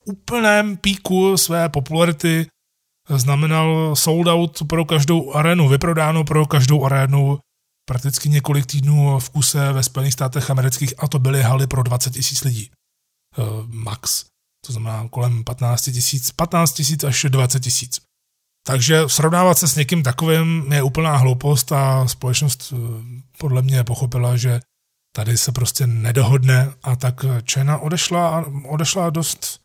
[0.06, 2.48] úplném píku své popularity
[3.10, 7.40] znamenal sold out pro každou arénu, vyprodáno pro každou arénu
[7.86, 12.14] prakticky několik týdnů v kuse ve Spojených státech amerických a to byly haly pro 20
[12.14, 12.70] tisíc lidí.
[13.38, 14.26] Eh, max.
[14.66, 18.02] To znamená kolem 15 tisíc, 15 tisíc až 20 tisíc.
[18.68, 22.78] Takže srovnávat se s někým takovým je úplná hloupost a společnost eh,
[23.38, 24.60] podle mě pochopila, že
[25.16, 29.60] tady se prostě nedohodne a tak Čena odešla a odešla dost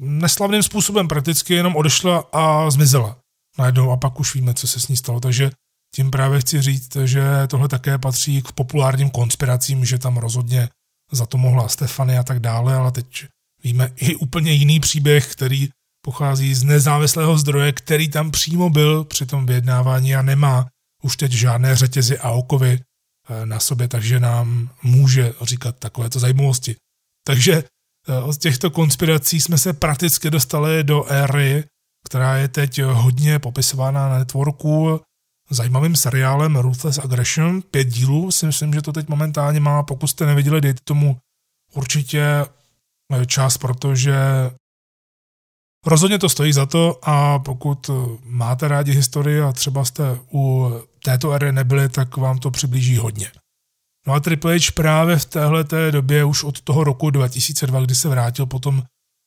[0.00, 3.18] neslavným způsobem, prakticky jenom odešla a zmizela
[3.58, 5.50] najednou a pak už víme, co se s ní stalo, takže
[5.94, 10.68] tím právě chci říct, že tohle také patří k populárním konspiracím, že tam rozhodně
[11.12, 13.26] za to mohla Stefany a tak dále, ale teď
[13.64, 15.68] víme i úplně jiný příběh, který
[16.04, 20.66] pochází z nezávislého zdroje, který tam přímo byl při tom vyjednávání a nemá
[21.02, 26.76] už teď žádné řetězy a okovy eh, na sobě, takže nám může říkat takovéto zajímavosti.
[27.26, 31.64] Takže eh, od těchto konspirací jsme se prakticky dostali do éry,
[32.08, 35.00] která je teď hodně popisována na networku
[35.50, 37.62] zajímavým seriálem Ruthless Aggression.
[37.62, 39.82] Pět dílů si myslím, že to teď momentálně má.
[39.82, 41.16] Pokud jste neviděli, dejte tomu
[41.74, 42.22] určitě
[43.12, 44.16] eh, čas, protože
[45.86, 47.90] Rozhodně to stojí za to a pokud
[48.24, 50.72] máte rádi historii a třeba jste u
[51.04, 53.30] této éry nebyli, tak vám to přiblíží hodně.
[54.06, 58.08] No a Triple H právě v téhle době už od toho roku 2002, kdy se
[58.08, 58.82] vrátil po tom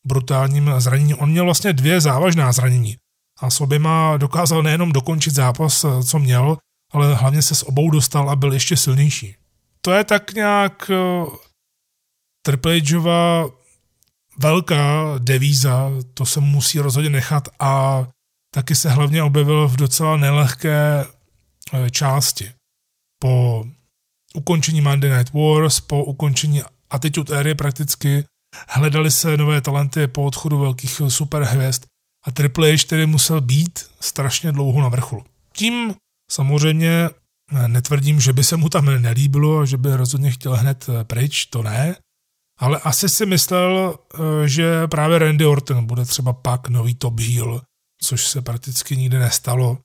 [0.07, 2.97] brutálním zranění, on měl vlastně dvě závažná zranění
[3.41, 6.57] a s oběma dokázal nejenom dokončit zápas, co měl,
[6.91, 9.35] ale hlavně se s obou dostal a byl ještě silnější.
[9.81, 11.25] To je tak nějak eh,
[12.45, 12.81] Triple
[14.37, 18.05] velká devíza, to se musí rozhodně nechat a
[18.53, 21.05] taky se hlavně objevil v docela nelehké
[21.73, 22.51] eh, části.
[23.19, 23.63] Po
[24.33, 28.25] ukončení Monday Night Wars, po ukončení Attitude Era prakticky
[28.69, 31.90] hledali se nové talenty po odchodu velkých superhvězd
[32.23, 35.23] a Triple H tedy musel být strašně dlouho na vrcholu.
[35.53, 35.95] Tím
[36.31, 37.09] samozřejmě
[37.51, 41.45] eh, netvrdím, že by se mu tam nelíbilo, že by rozhodně chtěl hned eh, pryč,
[41.45, 41.95] to ne,
[42.59, 47.61] ale asi si myslel, eh, že právě Randy Orton bude třeba pak nový top heel,
[48.03, 49.77] což se prakticky nikdy nestalo.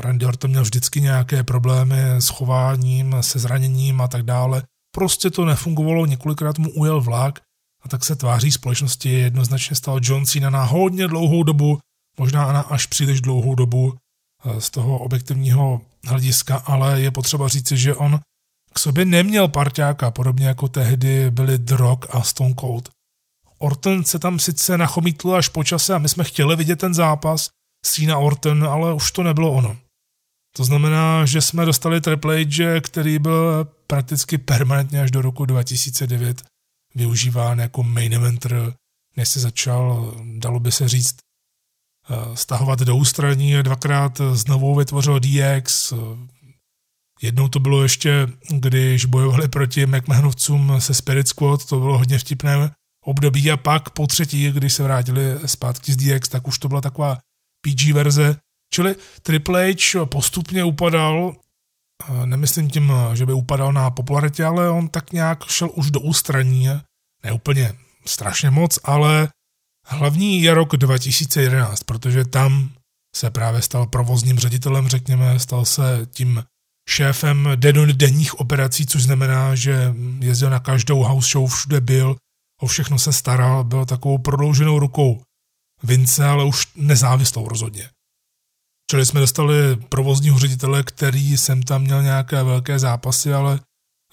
[0.00, 4.62] Randy Orton měl vždycky nějaké problémy s chováním, se zraněním a tak dále.
[4.94, 7.40] Prostě to nefungovalo, několikrát mu ujel vlak
[7.84, 11.78] a tak se tváří společnosti jednoznačně stal John Cena na hodně dlouhou dobu,
[12.18, 13.94] možná na až příliš dlouhou dobu
[14.44, 18.20] eh, z toho objektivního hlediska, ale je potřeba říci, že on
[18.74, 22.88] k sobě neměl parťáka, podobně jako tehdy byli Drog a Stone Cold.
[23.58, 27.48] Orton se tam sice nachomítl až po čase a my jsme chtěli vidět ten zápas
[27.86, 29.76] Cena Orton, ale už to nebylo ono.
[30.56, 36.42] To znamená, že jsme dostali Triple H, který byl prakticky permanentně až do roku 2009
[36.94, 38.74] využíván jako main eventer,
[39.16, 41.16] než se začal, dalo by se říct,
[42.10, 45.92] eh, stahovat do ústraní, dvakrát znovu vytvořil DX,
[47.22, 52.70] jednou to bylo ještě, když bojovali proti McMahonovcům se Spirit Squad, to bylo hodně vtipné
[53.04, 53.50] období.
[53.50, 57.18] A pak po třetí, když se vrátili zpátky z DX, tak už to byla taková
[57.60, 58.36] PG verze,
[58.72, 61.36] čili Triple H postupně upadal,
[62.24, 66.68] nemyslím tím, že by upadal na popularitě, ale on tak nějak šel už do ústraní,
[67.24, 67.72] ne úplně
[68.06, 69.28] strašně moc, ale
[69.86, 72.70] hlavní je rok 2011, protože tam
[73.16, 76.44] se právě stal provozním ředitelem, řekněme, stal se tím
[76.88, 77.48] šéfem
[77.92, 82.16] denních operací, což znamená, že jezdil na každou house show, všude byl,
[82.60, 85.22] o všechno se staral, byl takovou prodlouženou rukou
[85.82, 87.88] Vince, ale už nezávislou rozhodně.
[88.94, 93.60] Čili jsme dostali provozního ředitele, který jsem tam měl nějaké velké zápasy, ale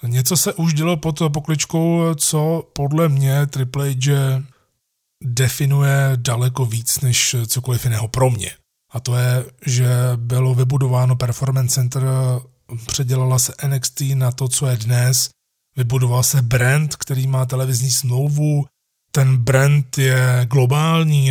[0.02, 4.42] něco se už dělo pod pokličkou, co podle mě Triple H
[5.24, 8.50] definuje daleko víc než cokoliv jiného pro mě.
[8.92, 12.02] A to je, že bylo vybudováno Performance Center,
[12.86, 15.30] předělala se NXT na to, co je dnes,
[15.76, 18.64] vybudoval se brand, který má televizní smlouvu,
[19.12, 21.30] ten brand je globální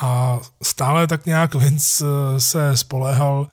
[0.00, 3.48] a stále tak nějak Vince eh, se spoléhal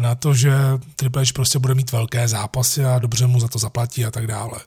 [0.00, 0.52] na to, že
[0.96, 4.26] Triple H prostě bude mít velké zápasy a dobře mu za to zaplatí a tak
[4.26, 4.60] dále.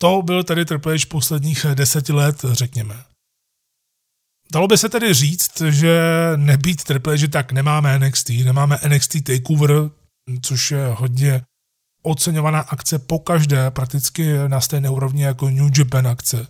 [0.00, 3.04] To byl tedy Triple H posledních deseti let, řekněme.
[4.52, 6.00] Dalo by se tedy říct, že
[6.36, 9.90] nebýt Triple H, tak nemáme NXT, nemáme NXT TakeOver,
[10.42, 11.42] což je hodně
[12.02, 16.46] oceňovaná akce po každé, prakticky na stejné úrovni jako New Japan akce.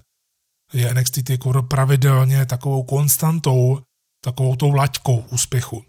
[0.73, 3.81] Je NXT TakeOver pravidelně takovou konstantou,
[4.25, 5.85] takovou tou laťkou úspěchu.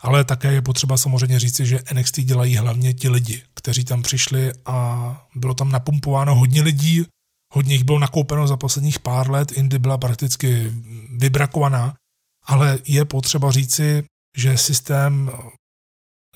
[0.00, 4.52] Ale také je potřeba samozřejmě říci, že NXT dělají hlavně ti lidi, kteří tam přišli
[4.66, 7.06] a bylo tam napumpováno hodně lidí,
[7.54, 10.72] hodně jich bylo nakoupeno za posledních pár let, Indy byla prakticky
[11.16, 11.94] vybrakovaná,
[12.44, 14.04] ale je potřeba říci,
[14.36, 15.30] že systém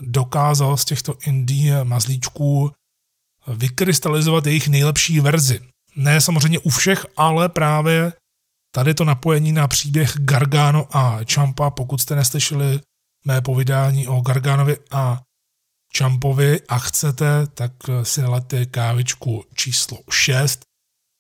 [0.00, 2.72] dokázal z těchto indie mazlíčků
[3.46, 5.60] vykrystalizovat jejich nejlepší verzi.
[5.96, 8.12] Ne samozřejmě u všech, ale právě
[8.74, 12.80] tady to napojení na příběh Gargano a Champa, pokud jste neslyšeli
[13.26, 15.22] mé povídání o Garganovi a
[15.98, 20.60] Champovi a chcete, tak si nalete kávičku číslo 6.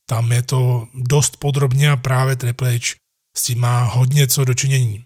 [0.08, 2.96] Tam je to dost podrobně a právě Triple H
[3.36, 5.04] s tím má hodně co dočinění.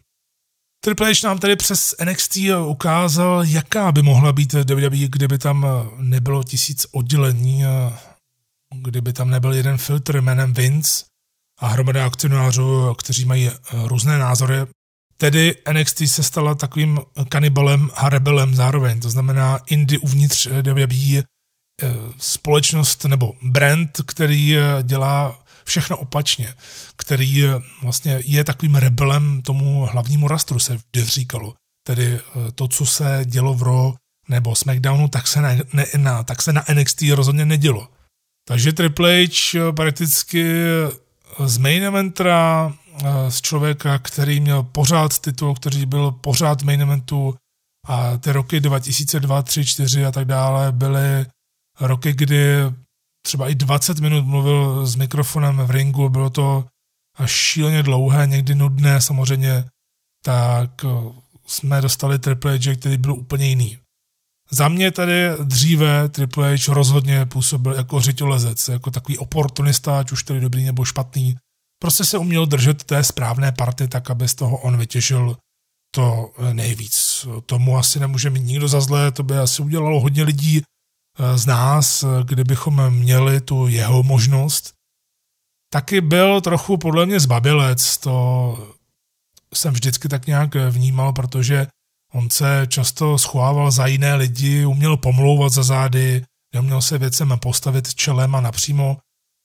[0.85, 6.45] Triple H nám tady přes NXT ukázal, jaká by mohla být WWE, kdyby tam nebylo
[6.45, 7.65] tisíc oddělení,
[8.83, 11.05] kdyby tam nebyl jeden filtr jménem Vince
[11.61, 14.55] a hromada akcionářů, kteří mají různé názory.
[15.17, 21.23] Tedy NXT se stala takovým kanibalem a rebelem zároveň, to znamená Indy uvnitř WWE,
[22.19, 26.55] společnost nebo brand, který dělá všechno opačně,
[26.97, 27.45] který
[27.83, 31.55] vlastně je takovým rebelem tomu hlavnímu rastru, se vždy říkalo.
[31.87, 33.93] Tedy eh, to, co se dělo v Raw
[34.29, 37.89] nebo SmackDownu, tak se na, ne, na, tak se na NXT rozhodně nedělo.
[38.49, 42.75] Takže Triple H eh, prakticky eh, z main eventera,
[43.29, 47.35] z člověka, který měl pořád titul, který byl pořád main eventu
[47.87, 51.27] a ty roky 2002, 3, 4 a tak dále byly
[51.81, 52.57] roky, kdy
[53.27, 56.65] třeba i 20 minut mluvil s mikrofonem v ringu, bylo to
[57.25, 59.65] šíleně dlouhé, někdy nudné samozřejmě,
[60.25, 60.89] tak eh,
[61.47, 63.79] jsme dostali Triple H, který byl úplně jiný.
[64.51, 70.23] Za mě tady dříve Triple H rozhodně působil jako řiťolezec, jako takový oportunista, ať už
[70.23, 71.37] tedy dobrý nebo špatný.
[71.83, 75.37] Prostě se uměl držet té správné party tak, aby z toho on vytěžil
[75.95, 77.27] to nejvíc.
[77.47, 80.63] Tomu asi nemůže mít nikdo za zlé, to by asi udělalo hodně lidí
[81.35, 84.73] z nás, kdybychom měli tu jeho možnost,
[85.73, 88.77] taky byl trochu podle mě zbabilec, to
[89.55, 91.67] jsem vždycky tak nějak vnímal, protože
[92.15, 97.95] on se často schovával za jiné lidi, uměl pomlouvat za zády, neuměl se věcem postavit
[97.95, 98.99] čelem a napřímo.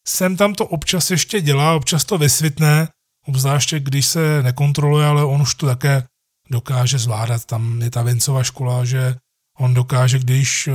[0.07, 2.87] Sem tam to občas ještě dělá, občas to vysvětne,
[3.27, 6.03] obzvláště když se nekontroluje, ale on už to také
[6.49, 7.45] dokáže zvládat.
[7.45, 9.15] Tam je ta Vincova škola, že
[9.59, 10.73] On dokáže, když eh,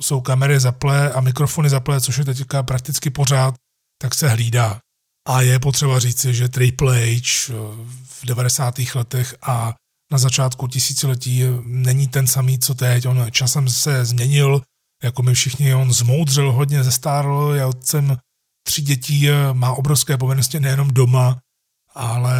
[0.00, 3.54] jsou kamery zaplé a mikrofony zaplé, což je teďka prakticky pořád,
[4.02, 4.80] tak se hlídá.
[5.28, 7.52] A je potřeba říci, že Triple H
[8.04, 8.74] v 90.
[8.94, 9.74] letech a
[10.12, 13.06] na začátku tisíciletí není ten samý, co teď.
[13.06, 14.62] On časem se změnil,
[15.02, 18.18] jako my všichni, on zmoudřil hodně, zestárl, je otcem
[18.66, 21.38] tři dětí, má obrovské povinnosti nejenom doma,
[21.94, 22.34] ale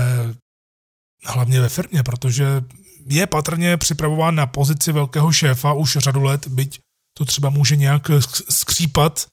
[1.25, 2.63] hlavně ve firmě, protože
[3.07, 6.81] je patrně připravován na pozici velkého šéfa už řadu let, byť
[7.19, 8.11] to třeba může nějak
[8.51, 9.27] skřípat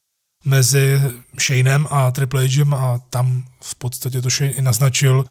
[0.45, 1.01] mezi
[1.39, 5.25] Shaneem a Triple Hem a tam v podstatě to Shane i naznačil,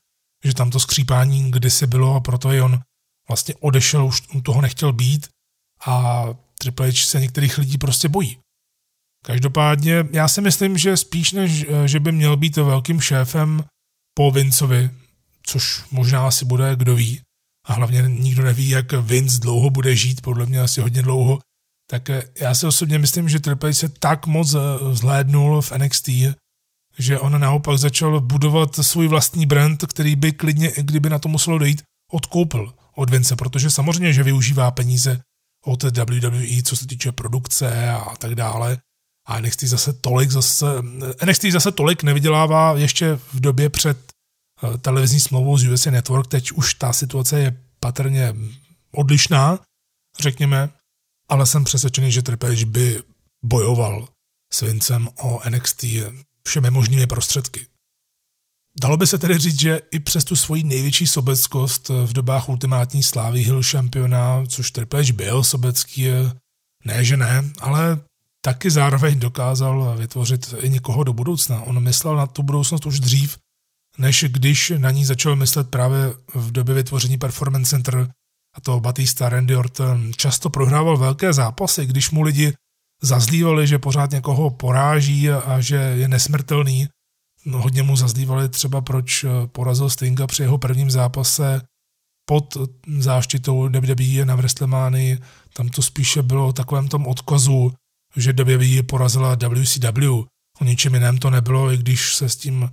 [0.45, 2.81] že tam to skřípání kdysi bylo a proto i on
[3.29, 5.29] vlastně odešel, už toho nechtěl být
[5.87, 6.25] a
[6.59, 8.39] Triple H se některých lidí prostě bojí.
[9.25, 13.65] Každopádně já si myslím, že spíš než, že by měl být velkým šéfem
[14.15, 14.91] po Vincovi,
[15.43, 17.21] což možná asi bude, kdo ví,
[17.67, 21.39] a hlavně nikdo neví, jak Vince dlouho bude žít, podle mě asi hodně dlouho,
[21.91, 22.11] tak
[22.41, 24.57] já si osobně myslím, že Triple H se tak moc
[24.93, 26.09] zhlédnul v NXT,
[26.99, 31.59] že on naopak začal budovat svůj vlastní brand, který by klidně, kdyby na to muselo
[31.59, 35.21] dojít, odkoupil od Vince, protože samozřejmě, že využívá peníze
[35.65, 38.79] od WWE, co se týče produkce a tak dále.
[39.27, 40.67] A NXT zase tolik zase,
[41.25, 43.99] NXT zase tolik nevydělává ještě v době před
[44.63, 48.35] eh, televizní smlouvou z USA Network, teď už ta situace je patrně
[48.93, 49.59] odlišná,
[50.21, 50.71] řekněme,
[51.29, 53.03] ale jsem přesvědčený, že Triple H by
[53.45, 54.09] bojoval
[54.53, 55.85] s Vincem o NXT
[56.47, 57.67] všemi možnými prostředky.
[58.81, 63.03] Dalo by se tedy říct, že i přes tu svoji největší sobeckost v dobách ultimátní
[63.03, 66.07] slávy Hill šampiona, což Triple byl sobecký,
[66.85, 68.01] ne že ne, ale
[68.45, 71.63] taky zároveň dokázal vytvořit i někoho do budoucna.
[71.63, 73.39] On myslel na tu budoucnost už dřív,
[73.99, 78.11] než když na ní začal myslet právě v době vytvoření Performance Center
[78.57, 82.53] a to Batista Randy Orton často prohrával velké zápasy, když mu lidi
[83.03, 86.89] zazlívali, že pořád někoho poráží a že je nesmrtelný.
[87.45, 91.63] No, hodně mu zazlívali třeba, proč eh, porazil Stinga při jeho prvním zápase
[92.29, 92.57] pod
[92.99, 95.17] záštitou WWE na WrestleMania.
[95.53, 97.73] Tam to spíše bylo o takovém tom odkazu,
[98.17, 100.25] že WWE porazila WCW.
[100.61, 102.71] O ničem jiném to nebylo, i když se s tím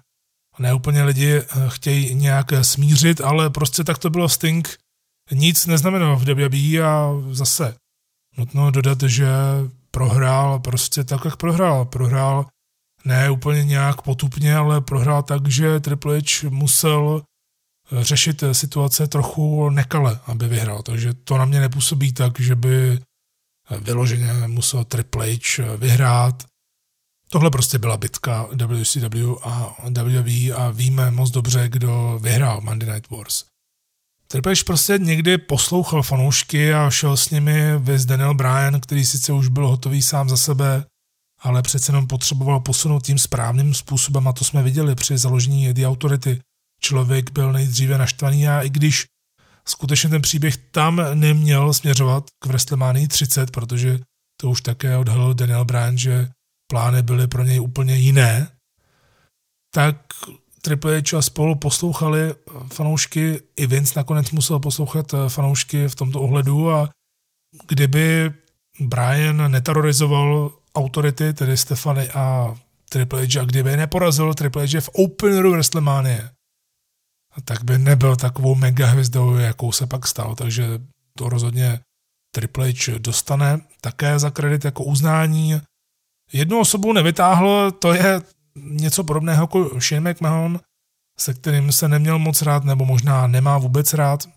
[0.59, 4.77] neúplně lidi eh, chtějí nějak smířit, ale prostě tak to bylo Sting
[5.31, 7.75] nic neznamenalo v WWE a zase
[8.37, 9.27] nutno dodat, že
[9.91, 11.85] prohrál prostě tak, jak prohrál.
[11.85, 12.45] Prohrál
[13.05, 17.21] ne úplně nějak potupně, ale prohrál tak, že Triple H musel
[18.01, 20.81] řešit situace trochu nekale, aby vyhrál.
[20.81, 22.99] Takže to na mě nepůsobí tak, že by
[23.79, 26.43] vyloženě musel Triple H vyhrát.
[27.29, 33.09] Tohle prostě byla bitka WCW a WWE a víme moc dobře, kdo vyhrál Monday Night
[33.09, 33.45] Wars.
[34.27, 39.33] Triple H prostě někdy poslouchal fanoušky a šel s nimi vys Daniel Bryan, který sice
[39.33, 40.85] už byl hotový sám za sebe,
[41.39, 45.85] ale přece jenom potřeboval posunout tím správným způsobem a to jsme viděli při založení The
[45.85, 46.39] Authority.
[46.81, 49.05] Člověk byl nejdříve naštvaný a i když
[49.67, 53.99] skutečně ten příběh tam neměl směřovat k WrestleMania 30, protože
[54.41, 56.29] to už také odhalil Daniel Bryan, že
[56.67, 58.47] plány byly pro něj úplně jiné,
[59.73, 59.95] tak
[60.61, 62.33] Triple H a spolu poslouchali
[62.73, 66.89] fanoušky, i Vince nakonec musel poslouchat eh, fanoušky v tomto ohledu a
[67.67, 68.33] kdyby
[68.79, 72.55] Brian neterorizoval autority, tedy Stefany a
[72.89, 76.29] Triple H, a kdyby je neporazil Triple H v openeru WrestleMania,
[77.45, 80.79] tak by nebyl takovou mega hvězdou, jakou se pak stal, takže
[81.17, 81.79] to rozhodně
[82.35, 85.61] Triple H dostane také za kredit jako uznání.
[86.33, 88.21] Jednu osobu nevytáhl, to je
[88.55, 90.59] něco podobného jako Shane McMahon,
[91.19, 94.29] se kterým se neměl moc rád, nebo možná nemá vůbec rád.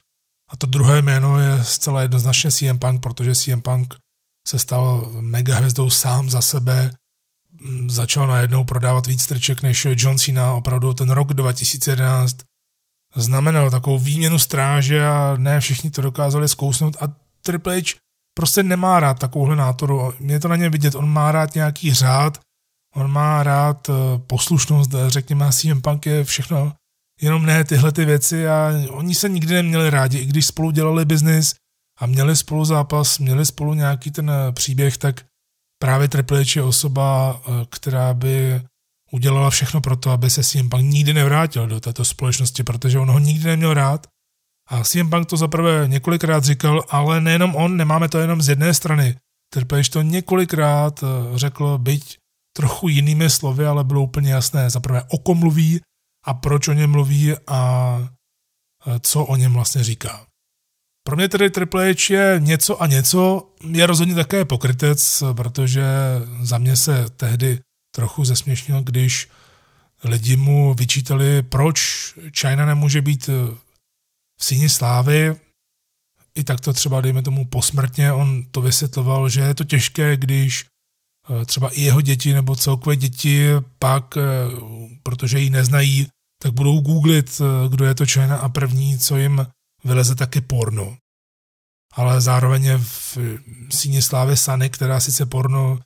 [0.50, 3.94] A to druhé jméno je zcela jednoznačně CM Punk, protože CM Punk
[4.48, 6.90] se stal mega hvězdou sám za sebe,
[7.60, 12.36] mm, začal najednou prodávat víc trček než John Cena, opravdu ten rok 2011
[13.16, 16.96] znamenal takovou výměnu stráže a ne všichni to dokázali zkousnout.
[17.00, 17.96] A Triple H
[18.34, 20.12] prostě nemá rád takovouhle nátoru.
[20.20, 22.38] Je to na něm vidět, on má rád nějaký řád,
[22.94, 26.72] On má rád eh, poslušnost, řekněme, CM Punk je všechno,
[27.20, 31.04] jenom ne tyhle ty věci a oni se nikdy neměli rádi, i když spolu dělali
[31.04, 31.54] biznis
[31.98, 35.24] a měli spolu zápas, měli spolu nějaký ten eh, příběh, tak
[35.82, 37.40] právě Triple H je osoba,
[37.70, 38.62] která by
[39.12, 43.10] udělala všechno pro to, aby se CM Punk nikdy nevrátil do této společnosti, protože on
[43.10, 44.06] ho nikdy neměl rád.
[44.68, 48.74] A CM Punk to zaprvé několikrát říkal, ale nejenom on, nemáme to jenom z jedné
[48.74, 49.16] strany.
[49.52, 52.18] Triple H to několikrát řekl, byť
[52.56, 55.80] trochu jinými slovy, ale bylo úplně jasné za prvé, o kom mluví
[56.24, 57.98] a proč o něm mluví a
[59.00, 60.26] co o něm vlastně říká.
[61.08, 65.84] Pro mě tedy Triple H je něco a něco, je rozhodně také pokrytec, protože
[66.42, 67.60] za mě se tehdy
[67.94, 69.28] trochu zesměšnil, když
[70.04, 71.78] lidi mu vyčítali, proč
[72.38, 73.26] China nemůže být
[74.40, 75.36] v síni slávy.
[76.34, 80.64] I tak to třeba, dejme tomu, posmrtně on to vysvětloval, že je to těžké, když
[80.64, 83.48] eh, třeba i jeho děti nebo celkové děti
[83.78, 84.20] pak, eh,
[85.02, 86.06] protože ji neznají,
[86.42, 89.46] tak budou googlit, eh, kdo je to China a první, co jim
[89.84, 90.96] vyleze, taky porno.
[91.92, 93.18] Ale zároveň je v
[93.70, 95.78] síně slávy Sany, která sice porno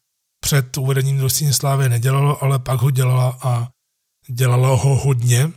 [0.45, 3.69] před uvedením do síně slávy nedělala, ale pak ho dělala a
[4.29, 5.51] dělala ho hodně.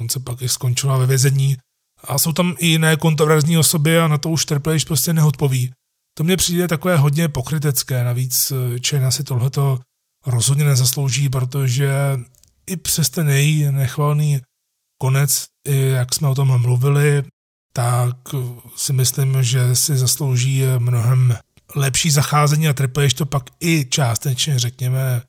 [0.00, 1.56] On se pak i skončila ve vězení
[2.04, 5.72] a jsou tam i jiné kontroverzní osoby a na to už H prostě neodpoví.
[6.18, 8.52] To mně přijde takové hodně pokrytecké, navíc
[8.86, 9.78] China si tohleto
[10.26, 11.90] rozhodně nezaslouží, protože
[12.66, 14.40] i přes ten její nechvalný
[14.98, 17.24] konec, jak jsme o tom mluvili,
[17.76, 18.16] tak
[18.76, 21.38] si myslím, že si zaslouží mnohem
[21.74, 25.22] lepší zacházení a Triple to pak i částečně, řekněme,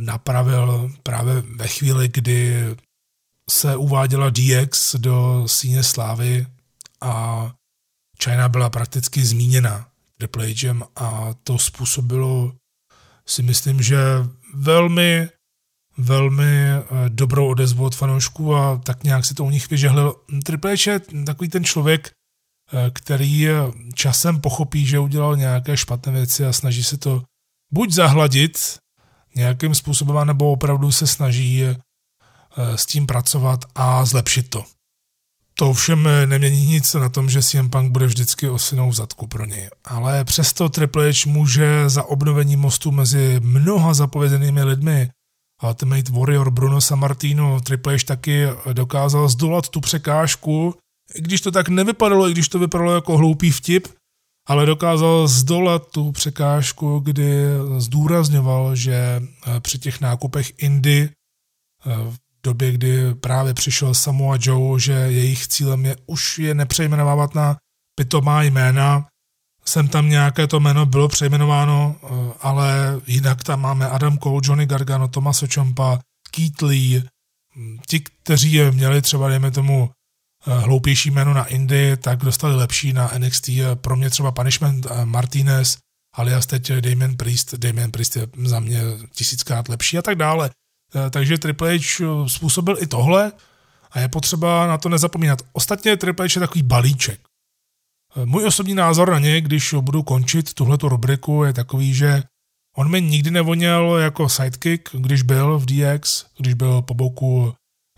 [0.00, 2.66] napravil právě ve chvíli, kdy
[3.50, 6.46] se uváděla DX do síně slávy
[7.00, 7.46] a
[8.22, 9.88] China byla prakticky zmíněna
[10.18, 10.46] Triple
[10.96, 12.52] a to způsobilo
[13.26, 13.98] si myslím, že
[14.54, 15.28] velmi
[16.00, 20.14] velmi eh, dobrou odezvu od fanoušků a tak nějak si to u nich vyžehlil.
[20.44, 22.10] Triple H je takový ten člověk,
[22.72, 23.46] eh, který
[23.94, 27.22] časem pochopí, že udělal nějaké špatné věci a snaží se to
[27.72, 28.58] buď zahladit
[29.34, 31.76] nějakým způsobem, nebo opravdu se snaží eh,
[32.56, 34.64] s tím pracovat a zlepšit to.
[35.54, 39.46] To ovšem nemění nic na tom, že CM Punk bude vždycky osinou v zadku pro
[39.46, 39.68] něj.
[39.84, 45.10] Ale přesto Triple H může za obnovení mostu mezi mnoha zapovědenými lidmi
[45.68, 50.74] Ultimate Warrior Bruno Sammartino Triple H taky dokázal zdolat tu překážku,
[51.14, 53.88] i když to tak nevypadalo, i když to vypadalo jako hloupý vtip,
[54.48, 57.44] ale dokázal zdolat tu překážku, kdy
[57.78, 59.22] zdůrazňoval, že
[59.60, 61.10] při těch nákupech Indy
[61.84, 67.56] v době, kdy právě přišel Samoa Joe, že jejich cílem je už je nepřejmenovávat na
[67.98, 69.06] pitomá jména,
[69.70, 72.08] sem tam nějaké to jméno bylo přejmenováno, eh,
[72.40, 75.98] ale jinak tam máme Adam Cole, Johnny Gargano, Tomaso Ciampa,
[76.30, 77.02] Keith Lee,
[77.56, 79.90] hm, ti, kteří měli třeba, dejme tomu,
[80.46, 83.50] eh, hloupější jméno na Indy, tak dostali lepší na NXT.
[83.74, 85.78] Pro mě třeba Punishment eh, Martinez,
[86.14, 87.54] alias teď Damien Priest.
[87.54, 88.82] Damien Priest je za mě
[89.14, 90.50] tisíckrát lepší a tak dále.
[91.10, 93.32] Takže Triple H způsobil i tohle
[93.90, 95.42] a je potřeba na to nezapomínat.
[95.52, 97.29] Ostatně Triple H je takový balíček.
[98.24, 102.22] Můj osobní názor na ně, když budu končit tuhleto rubriku, je takový, že
[102.76, 107.54] on mi nikdy nevoněl jako sidekick, když byl v DX, když byl po boku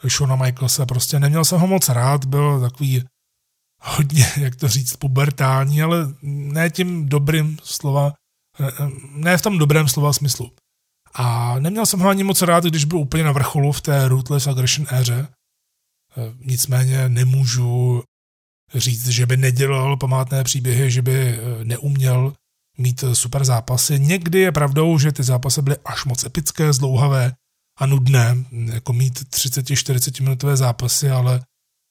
[0.08, 3.04] Shona Michaelsa, prostě neměl jsem ho moc rád, byl takový
[3.80, 8.12] hodně, jak to říct, pubertální, ale ne tím dobrým slova,
[9.14, 10.50] ne v tom dobrém slova smyslu.
[11.14, 14.46] A neměl jsem ho ani moc rád, když byl úplně na vrcholu v té Ruthless
[14.46, 15.28] Aggression éře.
[16.38, 18.02] Nicméně nemůžu
[18.74, 22.32] říct, že by nedělal památné příběhy, že by eh, neuměl
[22.78, 24.00] mít eh, super zápasy.
[24.00, 27.32] Někdy je pravdou, že ty zápasy byly až moc epické, zdlouhavé
[27.78, 28.36] a nudné,
[28.72, 31.40] jako mít 30-40 minutové zápasy, ale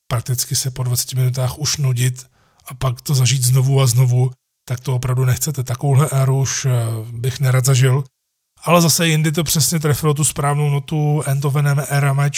[0.07, 2.25] prakticky se po 20 minutách už nudit
[2.65, 4.31] a pak to zažít znovu a znovu,
[4.67, 5.63] tak to opravdu nechcete.
[5.63, 6.71] Takovouhle éru už eh,
[7.11, 8.03] bych nerad zažil.
[8.63, 12.37] Ale zase jindy to přesně trefilo tu správnou notu End of an Era match.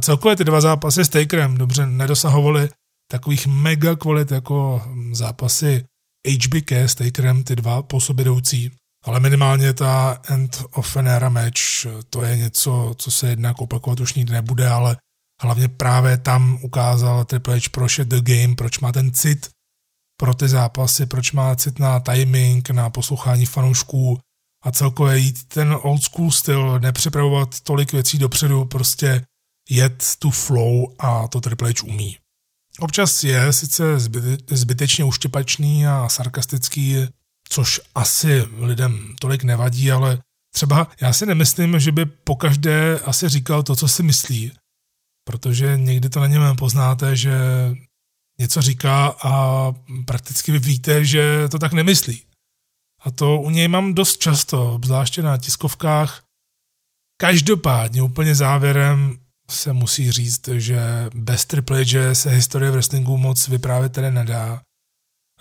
[0.00, 2.68] Celkově ty dva zápasy s Takerem dobře nedosahovaly
[3.10, 4.82] takových mega kvalit jako
[5.12, 5.84] zápasy
[6.28, 8.70] HBK s Takerem, ty dva po sobě jdoucí,
[9.04, 14.00] ale minimálně ta End of an Era match, to je něco, co se jednak opakovat
[14.00, 14.96] už nikdy nebude, ale
[15.42, 19.48] hlavně právě tam ukázal Triple H, proč je The Game, proč má ten cit
[20.20, 24.18] pro ty zápasy, proč má cit na timing, na poslouchání fanoušků
[24.64, 29.24] a celkově jít ten old school styl, nepřipravovat tolik věcí dopředu, prostě
[29.70, 32.16] jet tu flow a to Triple H umí.
[32.80, 33.84] Občas je sice
[34.50, 36.96] zbytečně uštěpačný a sarkastický,
[37.48, 40.18] což asi lidem tolik nevadí, ale
[40.54, 44.52] třeba já si nemyslím, že by pokaždé asi říkal to, co si myslí,
[45.24, 47.38] protože někdy to na něm poznáte, že
[48.40, 49.72] něco říká a
[50.06, 52.22] prakticky vy víte, že to tak nemyslí.
[53.04, 56.24] A to u něj mám dost často, obzvláště na tiskovkách.
[57.20, 59.18] Každopádně úplně závěrem
[59.50, 60.80] se musí říct, že
[61.14, 64.60] bez Triple H se historie wrestlingu moc vyprávět tedy nedá.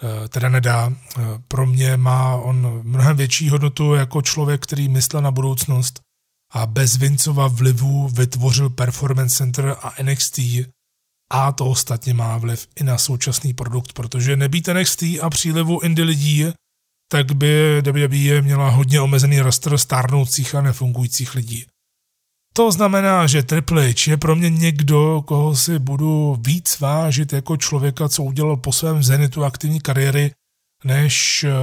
[0.04, 0.94] Eh, teda nedá.
[0.94, 6.00] Eh, pro mě má on mnohem větší hodnotu jako člověk, který myslel na budoucnost
[6.54, 10.40] a bez Vincova vlivu vytvořil Performance Center a NXT
[11.32, 16.06] a to ostatně má vliv i na současný produkt, protože nebýt NXT a přílivu indie
[16.06, 16.46] lidí,
[17.12, 21.66] tak by WWE měla hodně omezený roster stárnoucích a nefungujících lidí.
[22.58, 27.58] To znamená, že Triple H je pro mě někdo, koho si budu víc vážit jako
[27.58, 30.32] člověka, co udělal po svém zenitu aktivní kariéry,
[30.84, 31.54] než eh,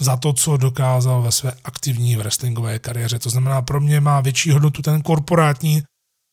[0.00, 3.18] za to, co dokázal ve své aktivní wrestlingové kariéře.
[3.18, 5.82] To znamená, pro mě má větší hodnotu ten korporátní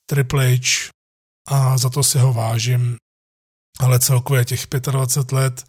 [0.10, 0.90] Triple H
[1.48, 2.96] a za to si ho vážím.
[3.80, 5.66] Ale celkově těch 25 let,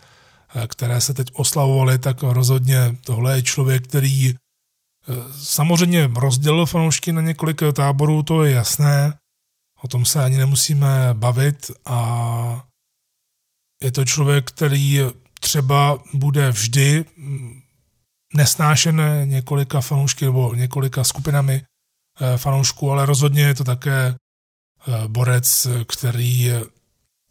[0.55, 4.35] eh, které se teď oslavovaly, tak rozhodně tohle je člověk, který
[5.43, 9.19] Samozřejmě rozdělil fanoušky na několik táborů, to je jasné,
[9.83, 12.67] o tom se ani nemusíme bavit a
[13.83, 15.01] je to člověk, který
[15.41, 17.05] třeba bude vždy
[18.35, 21.63] nesnášen několika fanoušky nebo několika skupinami
[22.21, 26.53] eh, fanoušků, ale rozhodně je to také eh, borec, který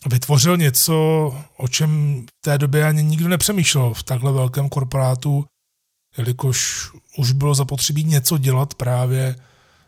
[0.09, 0.95] vytvořil něco,
[1.57, 5.45] o čem v té době ani nikdo nepřemýšlel v takhle velkém korporátu,
[6.17, 9.35] jelikož už bylo zapotřebí něco dělat právě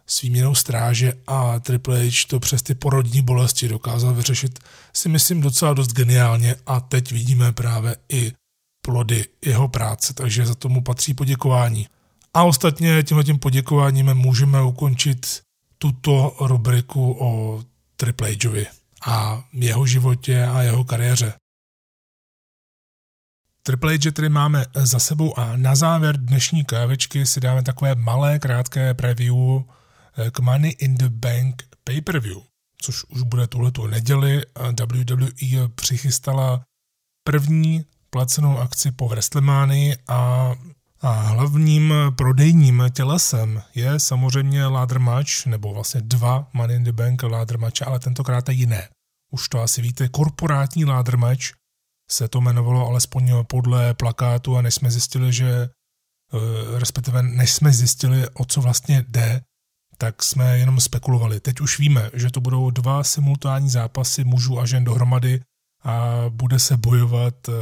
[0.07, 4.59] s výměnou stráže a Triple H to přes ty porodní bolesti dokázal vyřešit
[4.93, 8.31] si myslím docela dost geniálně a teď vidíme právě i
[8.81, 11.87] plody jeho práce, takže za tomu patří poděkování.
[12.33, 15.41] A ostatně tímhle tím poděkováním můžeme ukončit
[15.77, 17.63] tuto rubriku o
[17.95, 18.67] Triple Hovi
[19.05, 21.33] a jeho životě a jeho kariéře.
[23.65, 28.39] Triple H tedy máme za sebou a na závěr dnešní kávečky si dáme takové malé,
[28.39, 32.41] krátké preview eh, k Money in the Bank pay-per-view,
[32.81, 34.41] což už bude tuhletu neděli.
[34.79, 36.61] WWE přichystala
[37.23, 40.53] první placenou akci po WrestleManii a,
[41.01, 47.23] a hlavním prodejním tělesem je samozřejmě ladder match, nebo vlastně dva Money in the Bank
[47.23, 48.89] ladder match, ale tentokrát je jiné.
[49.31, 51.64] Už to asi víte, korporátní ladder match,
[52.11, 57.71] se to jmenovalo alespoň podle plakátu a než jsme zjistili, že eh, respektive než jsme
[57.71, 59.41] zjistili, o co vlastně jde,
[59.97, 61.39] tak jsme jenom spekulovali.
[61.39, 65.41] Teď už víme, že to budou dva simultánní zápasy mužů a žen dohromady
[65.83, 67.53] a bude se bojovat eh,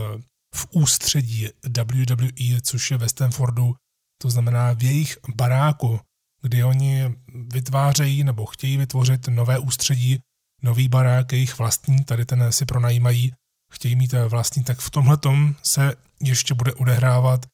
[0.55, 3.75] v ústředí WWE, což je ve Stanfordu,
[4.21, 5.99] to znamená v jejich baráku,
[6.41, 7.15] kdy oni
[7.53, 10.19] vytvářejí nebo chtějí vytvořit nové ústředí,
[10.61, 13.33] nový barák, jejich vlastní, tady ten si pronajímají
[13.73, 15.17] chtějí mít eh, vlastní, tak v tomhle
[15.63, 17.45] se ještě bude odehrávat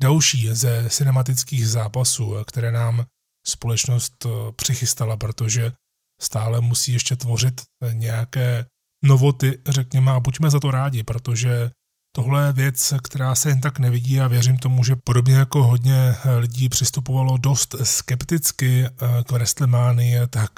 [0.00, 3.04] další ze cinematických zápasů, eh, které nám
[3.46, 5.72] společnost eh, přichystala, protože
[6.20, 7.62] stále musí ještě tvořit
[7.92, 8.66] nějaké
[9.04, 11.70] novoty, řekněme, a buďme za to rádi, protože
[12.12, 16.14] tohle je věc, která se jen tak nevidí a věřím tomu, že podobně jako hodně
[16.38, 18.86] lidí přistupovalo dost skepticky
[19.26, 20.50] k WrestleManii, tak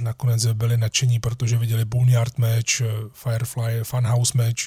[0.00, 2.82] nakonec byli nadšení, protože viděli Boneyard match,
[3.12, 4.62] Firefly Funhouse match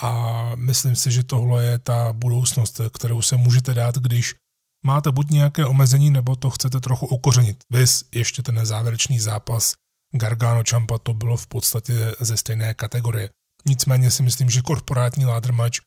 [0.00, 4.34] a myslím si, že tohle je ta budoucnost, kterou se můžete dát, když
[4.84, 7.64] máte buď nějaké omezení, nebo to chcete trochu okořenit.
[7.70, 9.74] Vys ještě ten závěrečný zápas
[10.16, 13.30] Gargano Champa to bylo v podstatě ze stejné kategorie.
[13.66, 15.78] Nicméně si myslím, že korporátní match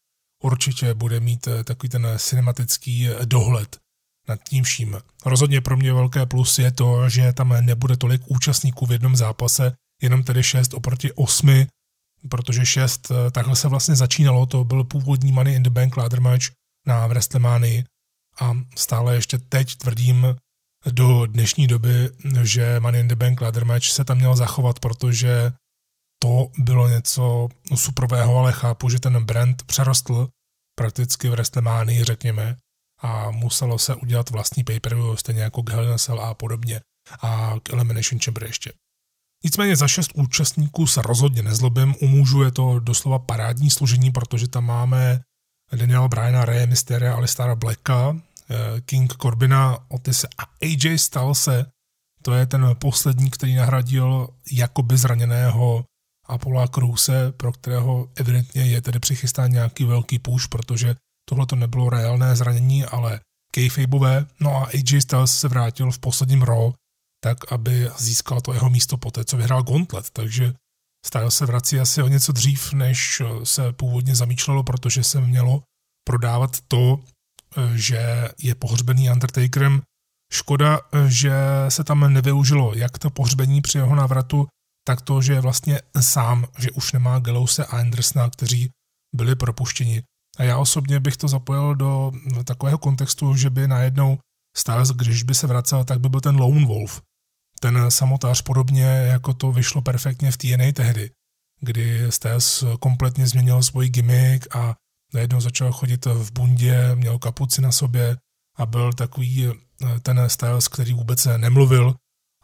[0.44, 3.78] určitě bude mít eh, takový ten cinematický eh, dohled
[4.28, 4.98] nad tím vším.
[5.26, 9.74] Rozhodně pro mě velké plus je to, že tam nebude tolik účastníků v jednom zápase,
[10.02, 11.66] jenom tedy 6 oproti 8,
[12.30, 16.22] protože 6, eh, takhle se vlastně začínalo, to byl původní Money in the Bank ladder
[16.22, 16.46] match
[16.88, 17.84] na WrestleMania
[18.40, 20.36] a stále ještě teď tvrdím
[20.92, 22.10] do dnešní doby,
[22.44, 25.52] že Money in the Bank ladder match se tam měl zachovat, protože
[26.20, 30.28] to bylo něco superového, ale chápu, že ten brand přerostl
[30.76, 32.58] prakticky v WrestleMania, řekněme,
[33.02, 36.82] a muselo se udělat vlastní pay-per-view, stejně jako k Hell in a podobně
[37.22, 38.74] a k Elimination Chamber ještě.
[39.44, 44.48] Nicméně za šest účastníků se rozhodně nezlobím, u mužů je to doslova parádní složení, protože
[44.48, 45.20] tam máme
[45.76, 48.18] Daniela Bryana, Rey Mysteria, Alistara Blacka,
[48.50, 51.66] eh, King Corbina, Otise a AJ Stylese.
[52.22, 55.86] To je ten poslední, který nahradil jakoby zraněného
[56.26, 60.96] Apollo Kruse, pro kterého evidentně je tedy přichystán nějaký velký push, protože
[61.30, 63.20] tohle to nebylo reálné zranění, ale
[63.54, 64.26] kayfabeové.
[64.40, 66.72] No a AJ Styles se vrátil v posledním Raw
[67.26, 70.10] tak aby získal to jeho místo poté, co vyhrál Gauntlet.
[70.10, 70.54] Takže
[71.06, 75.64] Styles se vrací asi o něco dřív, než se původně zamýšlelo, protože se mělo
[76.08, 77.00] prodávat to,
[77.74, 79.82] že je pohřbený Undertakerem.
[80.34, 81.34] Škoda, že
[81.70, 84.48] se tam nevyužilo jak to pohřbení při jeho návratu,
[84.88, 88.70] tak to, že je vlastně sám, že už nemá Gelouse a Andersona, kteří
[89.16, 90.04] byli propuštěni.
[90.38, 92.12] A já osobně bych to zapojil do
[92.44, 94.18] takového kontextu, že by najednou
[94.58, 97.02] Styles, když by se vracel, tak by byl ten Lone Wolf,
[97.60, 101.12] ten samotář podobně jako to vyšlo perfektně v TNA tehdy,
[101.60, 104.76] kdy Stes kompletně změnil svůj gimmick a
[105.14, 108.18] najednou začal chodit v bundě, měl kapuci na sobě
[108.58, 111.96] a byl takový eh, ten Styles, který vůbec nemluvil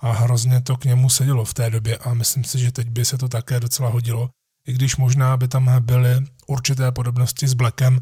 [0.02, 3.06] a hrozně to k němu sedělo v té době a myslím si, že teď by
[3.06, 4.30] se to také docela hodilo,
[4.68, 8.02] i když možná by tam byly určité podobnosti s Blackem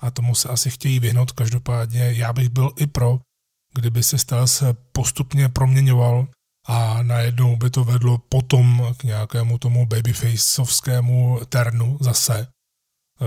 [0.00, 1.32] a tomu se asi chtějí vyhnout.
[1.32, 3.20] Každopádně já bych byl i pro,
[3.74, 6.28] kdyby se Styles postupně proměňoval
[6.66, 12.46] a najednou by to vedlo potom k nějakému tomu babyfaceovskému ternu zase,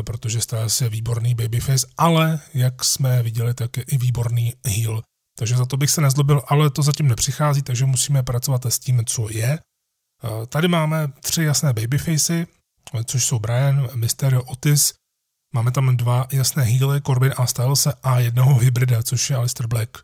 [0.06, 5.02] protože Styles je výborný babyface, ale jak jsme viděli, tak je i výborný heel.
[5.38, 9.06] Takže za to bych se nezlobil, ale to zatím nepřichází, takže musíme pracovat s tím,
[9.06, 9.60] co je.
[10.48, 12.48] Tady máme tři jasné babyfacey,
[13.06, 14.94] což jsou Brian, Mysterio, Otis.
[15.54, 19.98] Máme tam dva jasné healy, Corbin a Stylese a jednoho hybrida, což je Alistair Black.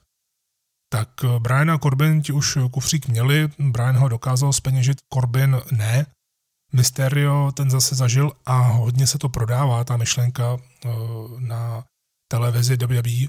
[0.89, 6.05] Tak eh, Brian a Corbin ti už kufřík měli, Brian ho dokázal speněžit, Corbin ne.
[6.73, 10.89] Mysterio ten zase zažil a hodně se to prodává, ta myšlenka eh,
[11.39, 11.83] na
[12.31, 13.25] televizi WWE,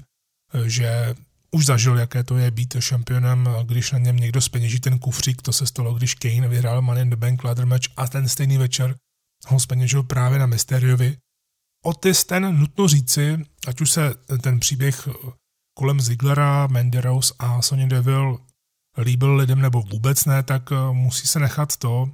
[0.53, 1.15] eh, že
[1.55, 5.53] už zažil, jaké to je být šampionem, když na něm někdo speněží ten kufřík, to
[5.53, 8.95] se stalo, když Kane vyhrál Money in the Bank ladder match a ten stejný večer
[9.47, 11.17] ho speněžil právě na Mysteriovi.
[11.85, 13.37] Otis ten nutno říci,
[13.67, 15.07] ať už se ten příběh
[15.77, 18.37] kolem Ziglera, Menderos a Sonya Deville
[18.97, 22.09] líbil lidem nebo vůbec ne, tak eh, musí se nechat to,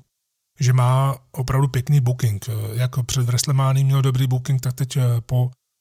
[0.59, 2.49] že má opravdu pěkný booking.
[2.73, 5.01] Jak před WrestleMania měl dobrý booking, tak teď eh,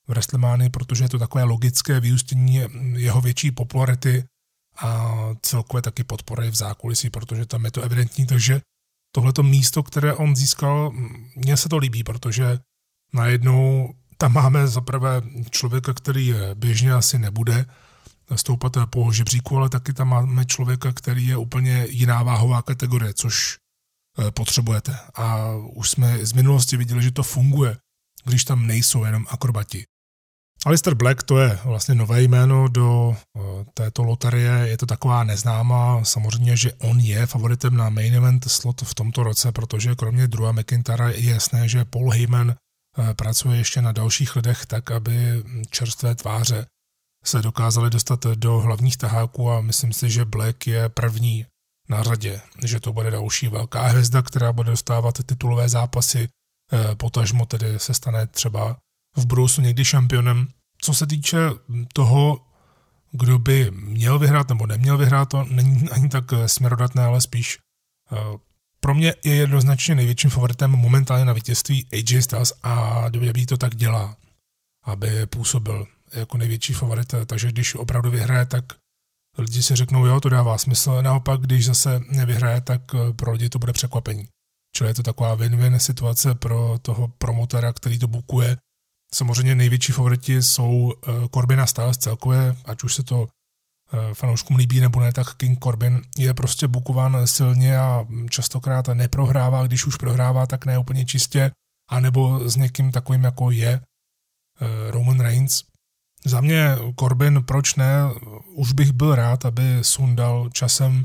[0.07, 2.63] po WrestleMania, protože je to takové logické vyústění
[2.97, 4.25] jeho větší popularity
[4.79, 8.61] a celkově taky podpory v zákulisí, protože tam je to evidentní, takže
[9.15, 10.93] tohleto místo, které on získal,
[11.37, 12.59] mně se to líbí, protože
[13.13, 17.67] najednou tam máme zaprvé člověka, který běžně asi nebude
[18.35, 23.59] stoupat po žebříku, ale taky tam máme člověka, který je úplně jiná váhová kategorie, což
[24.19, 24.99] eh, potřebujete.
[25.15, 27.77] A už jsme z minulosti viděli, že to funguje,
[28.25, 29.85] když tam nejsou jenom akrobati.
[30.67, 33.41] Alistair Black to je vlastně nové jméno do eh,
[33.75, 38.83] této loterie, je to taková neznámá, samozřejmě, že on je favoritem na main event slot
[38.83, 43.83] v tomto roce, protože kromě druhá McIntyra je jasné, že Paul Heyman eh, pracuje ještě
[43.83, 46.67] na dalších lidech tak, aby čerstvé tváře
[47.25, 51.47] se dokázaly dostat do hlavních taháků a myslím si, že Black je první
[51.89, 56.29] na řadě, že to bude další velká hvězda, která bude dostávat titulové zápasy,
[56.73, 58.77] eh, potažmo tedy se stane třeba
[59.17, 60.49] v budoucnu někdy šampionem.
[60.81, 61.39] Co se týče
[61.93, 62.41] toho,
[63.13, 67.59] kdo by měl vyhrát nebo neměl vyhrát, to není ani tak směrodatné, ale spíš
[68.13, 68.37] uh,
[68.81, 73.75] pro mě je jednoznačně největším favoritem momentálně na vítězství AJ Styles a WWE to tak
[73.75, 74.17] dělá,
[74.85, 78.65] aby působil jako největší favorit, takže když opravdu vyhraje, tak
[79.39, 83.49] lidi si řeknou, jo, to dává smysl, naopak, když zase nevyhraje, tak eh, pro lidi
[83.49, 84.29] to bude překvapení.
[84.77, 88.57] Čili je to taková win-win situace pro toho promotora, který to bukuje,
[89.15, 93.27] Samozřejmě největší favoriti jsou eh, Corbin a Styles celkově, ať už se to
[93.93, 99.67] eh, fanouškům líbí nebo ne, tak King Corbin je prostě bukován silně a častokrát neprohrává,
[99.67, 101.51] když už prohrává, tak ne úplně čistě,
[101.91, 105.63] anebo s někým takovým, jako je eh, Roman Reigns.
[106.25, 107.87] Za mě Corbin, proč ne,
[108.55, 111.05] už bych byl rád, aby sundal časem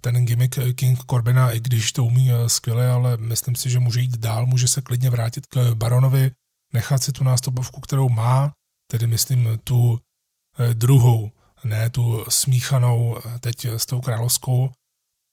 [0.00, 4.16] ten gimmick King Corbina, i když to umí skvěle, ale myslím si, že může jít
[4.16, 6.30] dál, může se klidně vrátit k Baronovi,
[6.72, 8.52] nechat si tu nástupovku, kterou má,
[8.90, 10.00] tedy myslím tu
[10.58, 11.30] eh, druhou,
[11.64, 14.70] ne tu smíchanou eh, teď s tou královskou.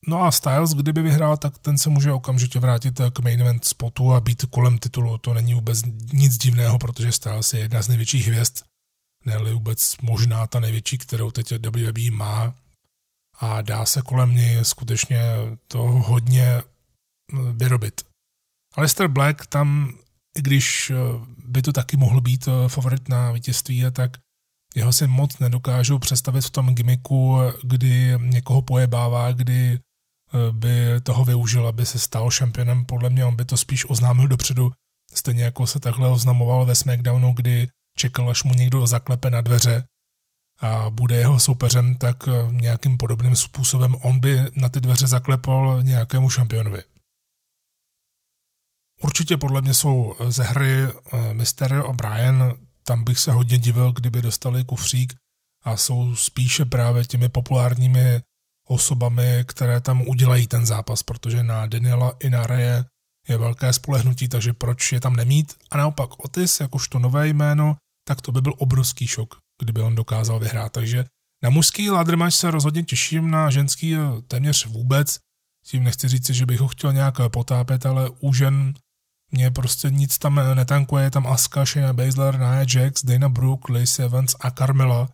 [0.08, 3.66] No a Styles, kdyby vyhrál, tak ten se může okamžitě vrátit eh, k main event
[3.66, 5.18] spotu a být kolem titulu.
[5.18, 5.82] To není vůbec
[6.14, 8.58] nic divného, protože Styles je jedna z největších hvězd,
[9.26, 12.56] ne vůbec možná ta největší, kterou teď WWE má
[13.40, 15.22] a dá se kolem něj skutečně
[15.68, 16.62] to hodně
[17.52, 18.02] vyrobit.
[18.76, 19.94] Alistair Black tam
[20.40, 20.96] i když eh,
[21.46, 24.18] by to taky mohl být eh, favorit na vítězství, tak
[24.76, 31.26] jeho si moc nedokážu představit v tom gimmicku, kdy někoho pojebává, kdy eh, by toho
[31.26, 32.86] využil, aby se stal šampionem.
[32.86, 34.72] Podle mě on by to spíš oznámil dopředu,
[35.14, 37.68] stejně jako se takhle oznamoval ve SmackDownu, kdy
[37.98, 39.84] čekal, až mu někdo zaklepe na dveře
[40.62, 42.18] a bude jeho soupeřem, tak
[42.52, 46.84] nějakým podobným způsobem on by na ty dveře zaklepal nějakému šampionovi.
[49.04, 53.92] Určitě podle mě jsou ze hry eh, Mysterio a Brian, tam bych se hodně divil,
[53.92, 55.14] kdyby dostali kufřík
[55.64, 58.22] a jsou spíše právě těmi populárními
[58.68, 62.86] osobami, které tam udělají ten zápas, protože na Daniela i na Reje
[63.28, 65.54] je velké spolehnutí, takže proč je tam nemít?
[65.72, 67.76] A naopak Otis, jakožto nové jméno,
[68.08, 70.72] tak to by byl obrovský šok, kdyby on dokázal vyhrát.
[70.72, 71.06] Takže
[71.44, 75.18] na mužský ladder match se rozhodně těším, na ženský eh, téměř vůbec.
[75.66, 78.74] Tím nechci říct, že bych ho chtěl nějak potápět, ale u žen
[79.32, 84.06] mě prostě nic tam netankuje, je tam Asuka, Shayna Baszler, Nia Jax, Dana Brooke, Lacey
[84.06, 85.10] Evans a Carmela.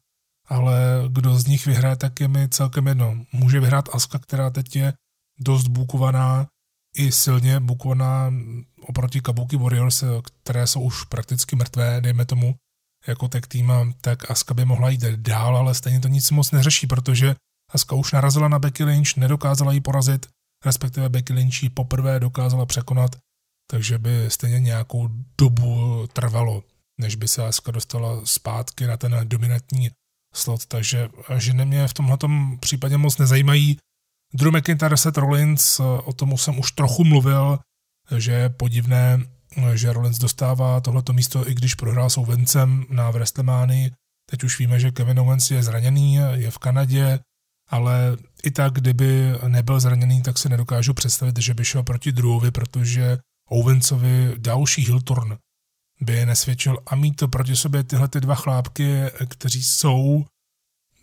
[0.47, 3.17] ale kdo z nich vyhraje, tak je mi celkem jedno.
[3.31, 4.93] Může vyhrát Aska, která teď je
[5.39, 6.47] dost bukovaná,
[6.95, 8.33] i silně bukovaná
[8.81, 10.03] oproti Kabuki Warriors,
[10.43, 12.55] které jsou už prakticky mrtvé, dejme tomu,
[13.07, 16.87] jako tag tým, tak Aska by mohla jít dál, ale stejně to nic moc neřeší,
[16.87, 17.35] protože
[17.71, 20.27] Aska už narazila na Becky Lynch, nedokázala ji porazit,
[20.65, 23.15] respektive Becky Lynch ji poprvé dokázala překonat,
[23.71, 26.63] takže by stejně nějakou dobu trvalo,
[27.01, 29.89] než by se Aska dostala zpátky na ten dominantní
[30.33, 32.17] slot, takže ženy mě v tomhle
[32.59, 33.77] případě moc nezajímají.
[34.33, 37.59] Drew McIntyre, Seth Rollins, o tom jsem už trochu mluvil,
[38.17, 39.19] že je podivné,
[39.73, 43.91] že Rollins dostává tohleto místo, i když prohrál s Owencem na WrestleManii.
[44.29, 47.19] Teď už víme, že Kevin Owens je zraněný, je v Kanadě,
[47.69, 52.51] ale i tak, kdyby nebyl zraněný, tak si nedokážu představit, že by šel proti Drewovi,
[52.51, 53.17] protože
[53.49, 55.37] Owencovi další Hiltorn
[56.01, 60.25] by je nesvědčil a mít to proti sobě tyhle ty dva chlápky, kteří jsou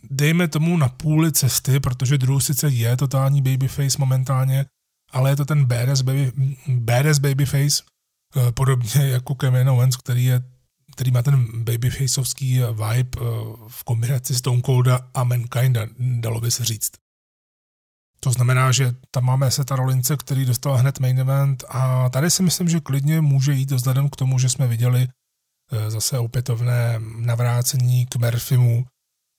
[0.09, 4.65] dejme tomu na půli cesty, protože Drew sice je totální babyface momentálně,
[5.11, 6.31] ale je to ten badass, baby,
[6.67, 7.83] badass babyface,
[8.35, 10.41] eh, podobně jako Kevin Owens, který, je,
[10.91, 13.25] který má ten babyfaceovský vibe eh,
[13.67, 16.91] v kombinaci Stone Colda a Mankinda, dalo by se říct.
[18.23, 22.43] To znamená, že tam máme Seta Rolince, který dostal hned main event a tady si
[22.43, 25.07] myslím, že klidně může jít vzhledem k tomu, že jsme viděli
[25.71, 28.85] eh, zase opětovné navrácení k Murphymu,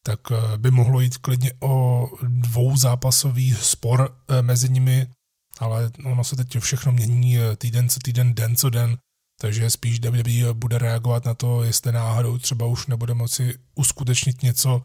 [0.06, 5.06] tak eh, by mohlo jít klidně o dvou zápasový spor eh, mezi nimi,
[5.58, 8.98] ale ono se teď všechno mění týden co týden, den co den,
[9.40, 14.82] takže spíš WWE bude reagovat na to, jestli náhodou třeba už nebude moci uskutečnit něco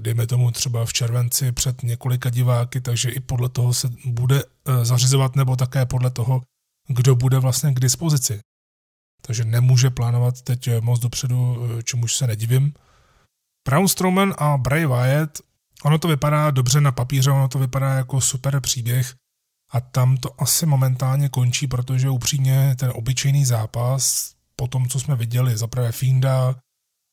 [0.00, 4.84] dejme tomu třeba v červenci před několika diváky, takže i podle toho se bude eh,
[4.84, 6.42] zařizovat nebo také podle toho,
[6.88, 8.40] kdo bude vlastně k dispozici.
[9.22, 12.72] Takže nemůže plánovat teď eh, moc dopředu, čemuž se nedivím.
[13.68, 15.38] Braun Strowman a Bray Wyatt,
[15.84, 19.14] ono to vypadá dobře na papíře, ono to vypadá jako super příběh
[19.70, 25.16] a tam to asi momentálně končí, protože upřímně ten obyčejný zápas, po tom, co jsme
[25.16, 26.54] viděli, zaprvé Finda,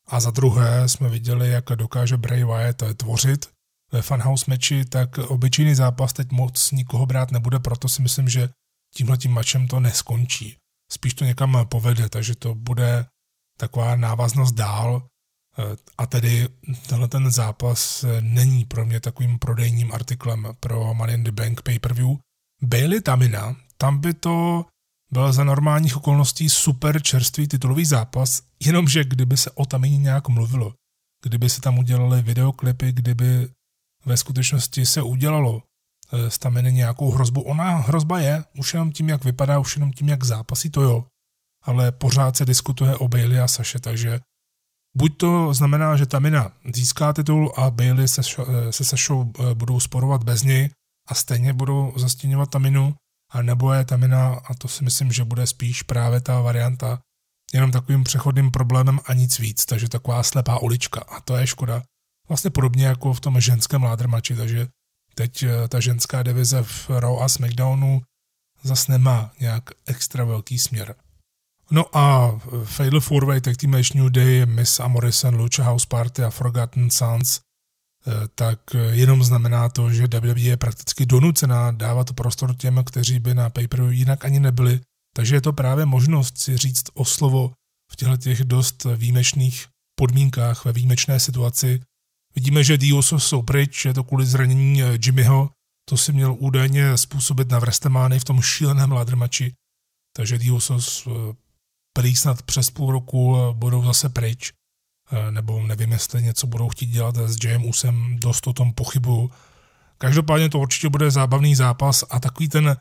[0.07, 3.49] a za druhé jsme viděli, jak dokáže Bray Wyatt tvořit
[3.91, 8.49] ve Funhouse meči, tak obyčejný zápas teď moc nikoho brát nebude, proto si myslím, že
[8.95, 10.57] tímhle tím mačem to neskončí.
[10.91, 13.05] Spíš to někam povede, takže to bude
[13.57, 15.07] taková návaznost dál
[15.97, 16.49] a tedy
[16.87, 22.17] tenhle ten zápas není pro mě takovým prodejním artiklem pro Money in the Bank pay-per-view.
[22.61, 24.65] Bailey Tamina, tam by to
[25.11, 30.73] byl za normálních okolností super čerstvý titulový zápas, jenomže kdyby se o Tamině nějak mluvilo,
[31.23, 33.49] kdyby se tam udělali videoklipy, kdyby
[34.05, 35.61] ve skutečnosti se udělalo
[36.13, 37.41] eh, z Taminy nějakou hrozbu.
[37.41, 41.05] Ona hrozba je, už jenom tím, jak vypadá, už jenom tím, jak zápasí, to jo.
[41.63, 44.19] Ale pořád se diskutuje o Bailey a Saše, takže
[44.97, 49.79] buď to znamená, že Tamina získá titul a Bailey se, eh, se Sašou eh, budou
[49.79, 50.69] sporovat bez něj
[51.07, 52.95] a stejně budou zastěňovat Taminu,
[53.35, 56.99] a nebo je Tamina, a to si myslím, že bude spíš právě ta varianta,
[57.53, 61.83] jenom takovým přechodným problémem a nic víc, takže taková slepá ulička a to je škoda.
[62.27, 64.67] Vlastně podobně jako v tom ženském ládrmači, takže
[65.15, 68.01] teď eh, ta ženská divize v Raw a SmackDownu
[68.63, 70.95] zas nemá nějak extra velký směr.
[71.71, 72.31] No a
[72.63, 77.39] Fatal 4-Way Tag Team New Day, Miss a Morrison, Lucha House Party a Forgotten Sons
[78.35, 83.33] tak eh, jenom znamená to, že WWE je prakticky donucená dávat prostor těm, kteří by
[83.33, 84.79] na pay jinak ani nebyli.
[85.15, 87.51] Takže je to právě možnost si říct o slovo
[87.91, 89.65] v těchto těch dost výjimečných
[89.99, 91.79] podmínkách ve výjimečné situaci.
[92.35, 95.49] Vidíme, že Dioso jsou pryč, je to kvůli zranění eh, Jimmyho,
[95.89, 99.53] to si měl údajně způsobit na Vrestemány v tom šíleném ládrmači.
[100.17, 101.07] Takže Diosos
[101.93, 104.53] prý snad přes půl roku budou zase pryč.
[105.11, 109.31] Eh, nebo nevím, jestli něco budou chtít dělat s Jayem Usem, dost o tom pochybuju.
[109.97, 112.77] Každopádně to určitě bude zábavný zápas a takový ten eh,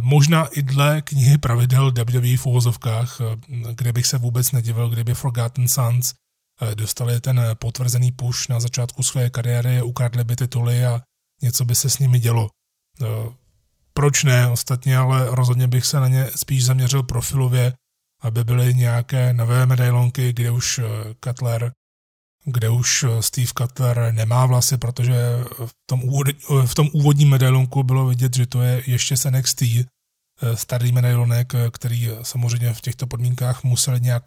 [0.00, 3.36] možná i dle knihy pravidel WWE v uvozovkách, eh,
[3.74, 6.14] kde bych se vůbec nedivil, kdyby Forgotten Sons
[6.74, 11.00] dostali ten potvrzený push na začátku své kariéry, ukradli by tituly a
[11.42, 12.50] něco by se s nimi dělo.
[13.94, 17.74] Proč ne ostatně, ale rozhodně bych se na ně spíš zaměřil profilově,
[18.22, 20.84] aby byly nějaké nové medailonky, kde už eh,
[21.24, 21.72] Cutler
[22.44, 25.14] kde už eh, Steve Cutler nemá vlasy, protože
[25.66, 29.24] v tom, úvod, eh, v tom úvodním medailonku bylo vidět, že to je ještě z
[29.24, 29.62] NXT,
[30.54, 34.22] starý medailonek, který samozřejmě v těchto podmínkách museli nějak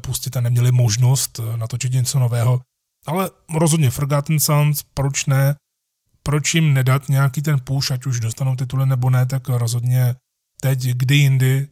[0.00, 2.60] pustit a neměli možnost natočit něco nového.
[3.06, 5.54] Ale rozhodně Forgotten Sons, proč ne?
[6.22, 10.14] Proč jim nedat nějaký ten push, ať už dostanou tituly nebo ne, tak rozhodně
[10.60, 11.68] teď, kdy jindy,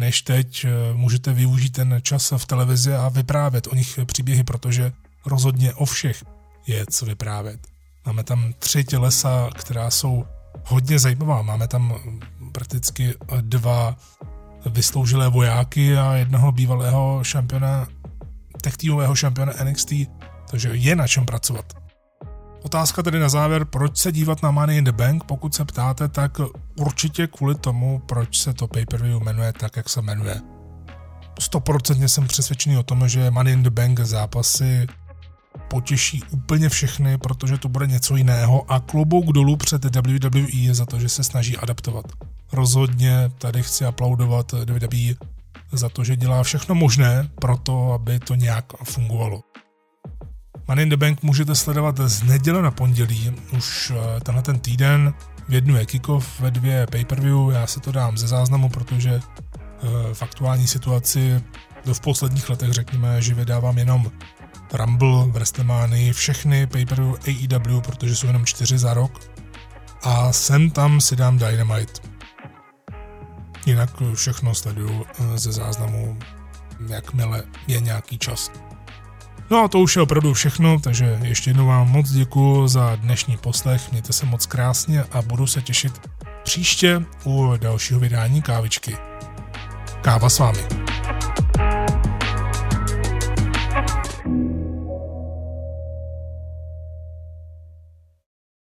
[0.00, 4.92] než teď eh, můžete využít ten čas v televizi a vyprávět o nich příběhy, protože
[5.26, 6.24] rozhodně o všech
[6.66, 7.60] je co vyprávět.
[8.06, 10.24] Máme tam tři tělesa, která jsou
[10.64, 11.42] hodně zajímavá.
[11.42, 11.94] Máme tam
[12.52, 13.96] prakticky dva
[14.66, 17.88] vysloužilé vojáky a jednoho bývalého šampiona,
[18.62, 18.74] tech
[19.14, 19.92] šampiona NXT,
[20.50, 21.79] takže je na čem pracovat.
[22.62, 26.08] Otázka tedy na závěr, proč se dívat na Money in the Bank, pokud se ptáte,
[26.08, 26.40] tak
[26.76, 30.40] určitě kvůli tomu, proč se to pay-per-view jmenuje tak, jak se jmenuje.
[31.40, 34.86] Stoprocentně jsem přesvědčený o tom, že Money in the Bank zápasy
[35.68, 40.98] potěší úplně všechny, protože to bude něco jiného a klobouk dolů před WWE za to,
[40.98, 42.04] že se snaží adaptovat.
[42.52, 45.14] Rozhodně tady chci aplaudovat WWE
[45.72, 49.49] za to, že dělá všechno možné pro to, aby to nějak fungovalo.
[50.70, 55.14] Money in the Bank můžete sledovat z neděle na pondělí, už eh, tenhle ten týden,
[55.48, 59.88] v jednu je kickoff, ve dvě pay-per-view, já si to dám ze záznamu, protože eh,
[60.14, 61.44] v aktuální situaci
[61.92, 64.10] v posledních letech řekněme, že vydávám jenom
[64.72, 69.20] Rumble, WrestleMania, všechny pay-per-view AEW, protože jsou jenom čtyři za rok
[70.02, 72.02] a sem tam si dám Dynamite.
[73.66, 76.18] Jinak všechno sleduju eh, ze záznamu,
[76.88, 78.50] jakmile je nějaký čas.
[79.50, 83.36] No a to už je opravdu všechno, takže ještě jednou vám moc děkuji za dnešní
[83.36, 85.92] poslech, mějte se moc krásně a budu se těšit
[86.42, 88.96] příště u dalšího vydání kávičky.
[90.02, 90.60] Káva s vámi.